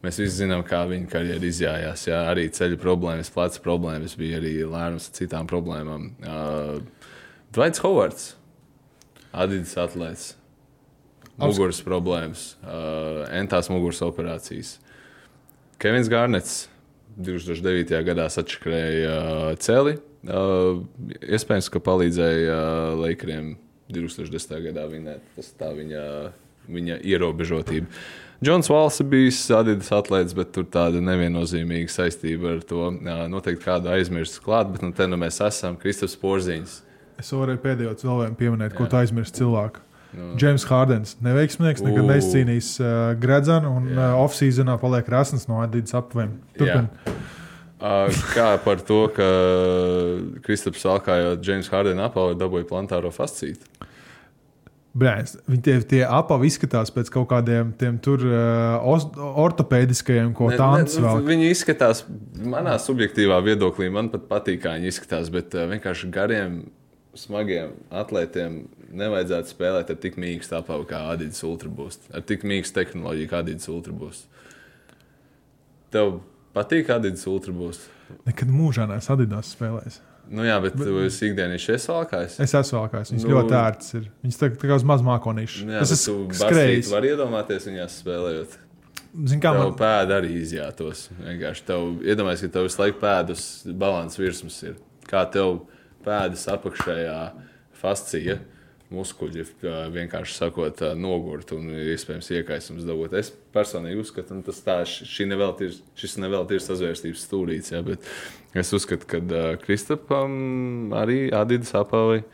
[0.00, 2.06] Mēs visi zinām, kā viņa karjera izjājās.
[2.08, 6.06] Jā, arī ceļu problēmas, pleca problēmas, bija arī lēnums ar citām problēmām.
[6.24, 7.10] Uh,
[7.52, 8.30] Dvaits Hovards,
[9.30, 10.30] Adidas atlētājs,
[11.40, 14.78] muguras problēmas, uh, entās muguras operācijas.
[15.80, 16.62] Kevins Gārnets
[17.20, 18.00] 2009.
[18.08, 19.98] gadā atšķirēja uh, celi.
[20.24, 20.80] Uh,
[21.24, 23.54] iespējams, ka palīdzēja uh, Lakeriem
[23.92, 24.56] 2010.
[24.70, 25.28] gadā vinēt.
[25.36, 26.02] Tas tā viņa,
[26.72, 28.02] viņa ierobežotība.
[28.40, 32.86] Džons Vals ir bijis Adidas atlētājs, bet tur tāda neviennozīmīga saistība ar to.
[33.04, 36.76] Jā, noteikti kādu aizmirst klāt, bet nu, te nu mēs esam Kristofers Porziņš.
[37.20, 39.84] Es varēju pēdējo cilvēku pieminēt, ko tu aizmirsti cilvēku.
[40.40, 45.94] Džeims Hārdens, neveiksmīgs, nekad neizcīnījis uh, gredzenu un uh, off-seasonā paliek rasns no Adidas.
[46.10, 46.88] Turpin.
[47.80, 49.28] Uh, kā par to, ka
[50.44, 53.68] Kristofers Alkājot Džeims Hārdena apavu dabūja plantāro fascītu?
[54.90, 59.04] Brēns, viņi tie, tie apavi izskatās pēc kaut kādiem tiem tur uh,
[59.38, 61.22] ortopēdiskajiem, ko tāds ne, vēl.
[61.28, 62.02] Viņi izskatās,
[62.42, 66.58] manā subjektīvā viedoklī, man pat patīk, kā viņi izskatās, bet uh, vienkārši gariem,
[67.14, 73.30] smagiem atlētiem nevajadzētu spēlēt ar tik mīkstu apavu kā Adidas Ultraboost, ar tik mīkstu tehnoloģiju
[73.30, 74.26] kā Adidas Ultraboost.
[75.94, 76.16] Tev
[76.56, 77.86] patīk Adidas Ultraboost?
[78.26, 80.02] Nekad mūžā neesmu Adidas spēlējis.
[80.30, 82.36] Nu jā, bet tu esi ikdienišķi iesalkājis.
[82.44, 83.10] Es esmu valkājis.
[83.10, 84.04] Viņas Nu, nu, ļoti ērtas ir.
[84.22, 85.64] Viņas tā, tā kā uz maz mākonīšu.
[85.66, 86.90] Jā, Tas bet ir skrējis.
[86.92, 88.54] Var iedomāties viņās spēlējot.
[89.10, 91.08] Zini, kā Tev man pēda arī izjātos.
[91.18, 93.44] Vienkārši tev iedomājies, ka tev visu laiku pēdas
[93.82, 94.76] balans virsmas ir.
[95.10, 95.64] Kā tev
[96.06, 97.16] pēdas apakšējā
[97.80, 98.38] fascija,
[98.90, 103.14] muskuļi kā vienkārši sakot, nogurt un iespējams iekaisums dabūt.
[103.20, 107.72] Es personīgi uzskatu, ka tas tā, šī nevēl ir, šis nevēl ir sazvērstības stūrīts.
[107.74, 108.04] Ja, bet
[108.58, 112.24] es uzskatu, ka uh, Kristapam arī Adidas apavi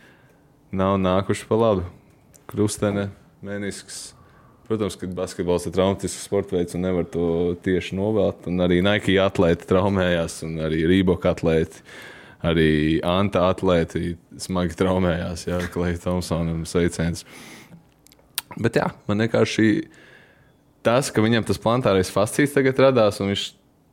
[0.76, 1.86] nav nākuši pa labu.
[2.48, 3.10] Krustene,
[3.44, 4.14] menisks.
[4.66, 8.48] Protams, ka basketbols ir traumatisks sports veids un nevar to tieši novēlt.
[8.50, 11.84] Un arī Nike atlēti traumējās, un arī Rīboka atlēti,
[12.44, 15.46] arī Anta atlēti smagi traumējās.
[15.48, 17.24] Jā, Klais Thompsonam sveiciens.
[18.56, 19.70] Bet jā, man vienkārši
[20.86, 23.46] tas, ka viņam tas plantārais fascīts tagad radās, un viņš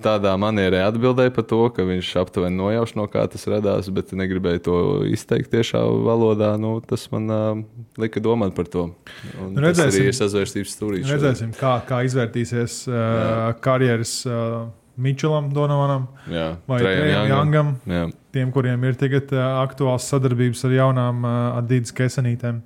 [0.03, 4.63] tādā manierē atbildēja par to, ka viņš aptuveni nojauš, no kā tas radās, bet negribēja
[4.67, 4.77] to
[5.09, 6.53] izteikt tiešā valodā.
[6.61, 7.63] Nu, tas man uh,
[8.01, 8.89] lika domāt par to.
[9.37, 9.99] Un tas Redzēsim.
[10.01, 11.09] arī ir sazvērstības stūrīte.
[11.11, 14.63] Redzēsim, kā, kā izvērtīsies uh, karjeras uh,
[14.97, 17.71] Mičelam, Donovanam Jā, vai Trejam Jangam.
[17.89, 18.03] Jā.
[18.33, 22.61] Tiem, kuriem ir tagad uh, aktuāls sadarbības ar jaunām uh, Adidas kesanītēm.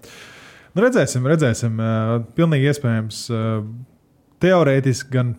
[0.75, 1.80] Nu, redzēsim, redzēsim.
[1.80, 3.25] Uh, pilnīgi iespējams.
[3.32, 3.61] Uh,
[4.43, 5.36] teorētiski gan.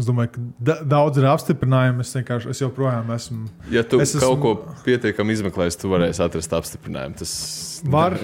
[0.00, 2.00] Es domāju, ka da daudz ir apstiprinājumu.
[2.00, 3.50] Es vienkārši es joprojām esmu.
[3.74, 7.18] Ja tu Es es kaut esmu- ko pietiekami izmeklēsi, tu varēsi atrast apstiprinājumu.
[7.20, 7.34] Tas
[7.92, 8.16] Var,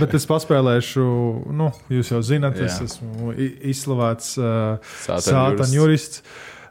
[0.00, 1.04] bet es paspēlēšu,
[1.52, 2.86] nu, jūs jau zināt, es Jā.
[2.88, 6.22] esmu i- izslavēts uh, Sātaņu sātaņu jurists.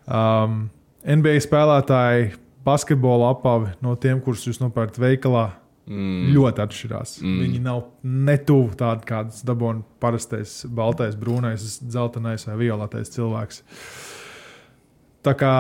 [0.10, 0.70] Um,
[1.06, 2.32] NBA spēlētāji
[2.66, 5.47] basketbola apavi no tiem, kurus jūs nopērkat veikalā,
[5.89, 6.32] mm.
[6.36, 7.16] ļoti atšķirās.
[7.24, 7.39] Mm.
[7.45, 13.64] Viņi nav netuvu tādi, kādas dabūna parastais, baltais, brūnais, dzeltenais vai violetais cilvēks.
[15.26, 15.54] Tā kā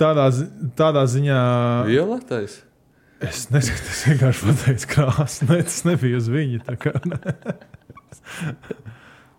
[0.00, 0.28] tādā,
[0.78, 1.40] tādā ziņā.
[1.88, 2.62] Violetais.
[3.24, 5.48] Es nesaku, tas vienkārši pateicu krāsu.
[5.48, 6.78] Ne, tas nebija uz viņa.
[6.78, 6.94] kā.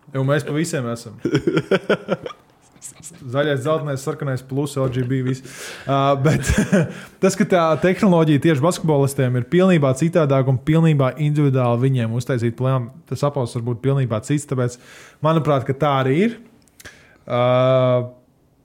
[0.09, 1.19] Jo mēs pa visiem esam.
[2.79, 5.33] Zaļais, zeltainais, sarkanais, plus LGB.
[5.33, 6.47] Uh, bet
[7.23, 12.93] tas, ka tā tehnoloģija tieši basketbolistiem ir pilnībā citādāka un pilnībā individuāli viņiem uztaisīt plēnu,
[13.09, 14.47] tas apelsīns var būt pilnībā cits.
[14.49, 14.79] Tāpēc,
[15.25, 16.39] manuprāt, tā arī ir.
[17.29, 18.15] Uh,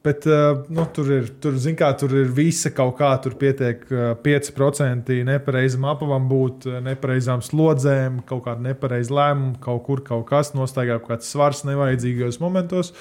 [0.05, 4.11] Bet uh, nu, tur ir, tur, kā, tur ir visa kaut kā, tur pietiek uh,
[4.21, 10.53] 5% nepareizam apavam būt, uh, nepareizām slodzēm, kaut kāda nepareiza lēmuma, kaut kur kaut kas
[10.53, 12.93] nostaigā, kaut kāds svars nevajadzīgos momentos.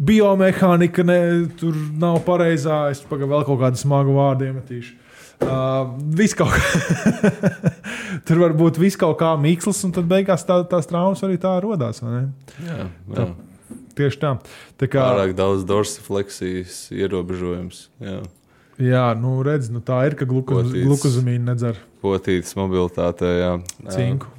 [0.00, 1.18] Biomehānika ne,
[1.60, 2.86] tur nav pareizā.
[2.92, 4.98] Es pagaidām vēl kaut kādu smagu vārdu iemetīšu.
[5.42, 7.30] Uh, viss kaut kā.
[8.28, 11.56] tur var būt viss kaut kā mīksls, un tad beigās tā, tās traumas arī tā
[11.64, 12.00] radās.
[12.04, 12.22] vai ne?
[12.62, 12.86] Jā,
[13.16, 13.26] jā.
[13.98, 14.36] Tieši tā.
[14.80, 17.88] tā kā, Pārāk daudz dorsifleksijas ierobežojums.
[18.00, 18.22] Jā.
[18.82, 23.28] Jā, nu redz, nu tā ir, ka glukuzamīna nedzer Potītas mobilitātē.
[23.42, 23.50] Jā.
[23.84, 23.92] Jā.
[23.92, 24.30] cinku.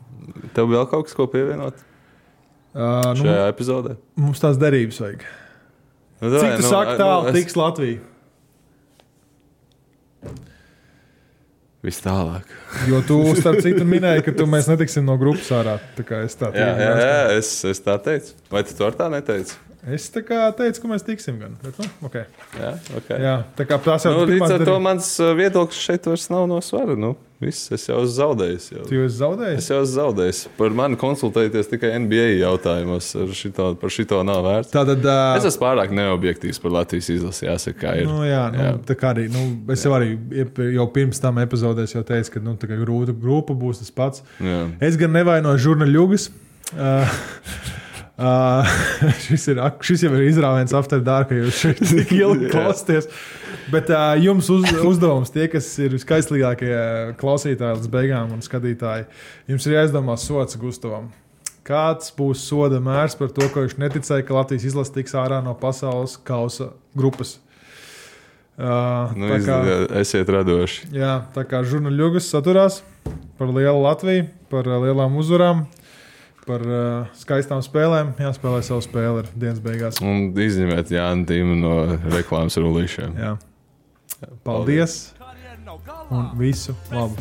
[0.55, 1.77] Tev vēl kaut kas, ko pievienot
[2.73, 3.91] Uh, nu, šajā epizodē?
[4.17, 5.21] mums tās derības vajag.
[6.24, 7.99] Nu, Cik davai, tu saki, tālu es- tiks Latvija?
[11.84, 12.47] Vis tālāk.
[12.89, 15.74] Jo tu, starp citu, minēji, ka tu mēs netiksim no grupas ārā.
[15.97, 17.09] Tā kā es tā Jā, tieši jā, vēstu.
[17.09, 18.32] jā es, es tā teicu.
[18.53, 19.57] Vai tu to ar tā neteici?
[19.91, 21.57] Es tā kā teicu, ka mēs tiksim gan.
[21.59, 22.23] Bet, nu, okay.
[22.55, 23.17] Jā, okay.
[23.19, 26.45] Jā, tā kā tās jau Nu, līdz ar to mans uh, viedoklis šeit vairs nav
[26.47, 26.95] no svara.
[26.95, 27.09] Nu,
[27.43, 28.69] viss, es jau esmu zaudējis.
[28.77, 28.86] Jau.
[28.88, 29.59] Tu jau esi zaudējis?
[29.59, 30.39] Es jau esmu zaudējis.
[30.61, 33.11] Par mani konsultēties tikai NBA jautājumos.
[33.36, 34.71] Šito, par šito nav vērts.
[34.71, 37.49] Tātad, uh, Es esmu pārāk neobjektīvs par Latvijas izlasi.
[37.49, 38.07] Jāsaka, ir.
[38.07, 38.73] Nu, jā, nu, Jā.
[38.88, 40.15] tā kā arī nu, es jau, arī
[40.77, 44.23] jau pirms tam epizodēs jau teicu, ka nu, grūta grupa būs tas pats.
[44.39, 44.63] Jā.
[44.79, 46.31] Es gan nevainoju žurnāļus.
[46.73, 47.19] Uh,
[48.18, 48.74] uh,
[49.26, 53.09] šis, ir, šis jau ir izrāviens after dark, ka jūs šeit tik ilgi klausāties.
[53.72, 56.74] Bet uh, jums uz, uzdevums, tie, kas ir viskaistīgākie
[57.22, 59.07] klausītāji līdz beigām un skatītāji,
[59.51, 61.11] jums ir jāizdomā sots Gustavam.
[61.64, 65.53] Kāds būs soda mērs par to, ka viņš neticēja, ka Latvijas izlase tiks ārā no
[65.55, 67.38] pasaules kausa grupas?
[68.53, 69.61] Uh, Nu, tā kā-
[69.97, 70.91] esiet radoši.
[70.93, 72.82] Jā, tā kā žurnāļugas saturās
[73.39, 75.64] par lielu Latviju, par lielām uzvarām,
[76.47, 78.13] par uh, skaistām spēlēm.
[78.21, 80.01] Jāspēlē savu spēli ar dienas beigās.
[80.03, 80.91] Un izņemiet
[81.29, 81.75] Tīmu no
[82.13, 83.17] reklāmas rullīšiem.
[83.19, 83.35] Jā.
[84.43, 85.13] Paldies!
[86.13, 87.17] Un visu labu!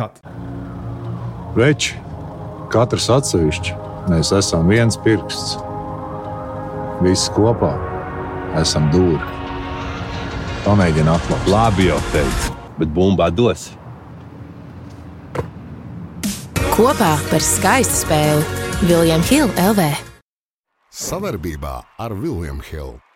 [0.00, 0.16] Kat.
[1.58, 1.98] Veči,
[2.72, 3.74] katrs atsevišķi,
[4.08, 5.58] mēs esam viens pirksts.
[7.04, 7.74] Visi kopā
[8.62, 9.39] esam dūri.
[10.60, 11.46] Pamēģini atklāt.
[11.48, 13.70] Labi, jau teicu, bet bumbā dos.
[16.74, 19.86] Kopā par skaistu spēli Viljams Hilde LV.
[20.90, 23.09] Savarbībā ar Vilniņu Hildu.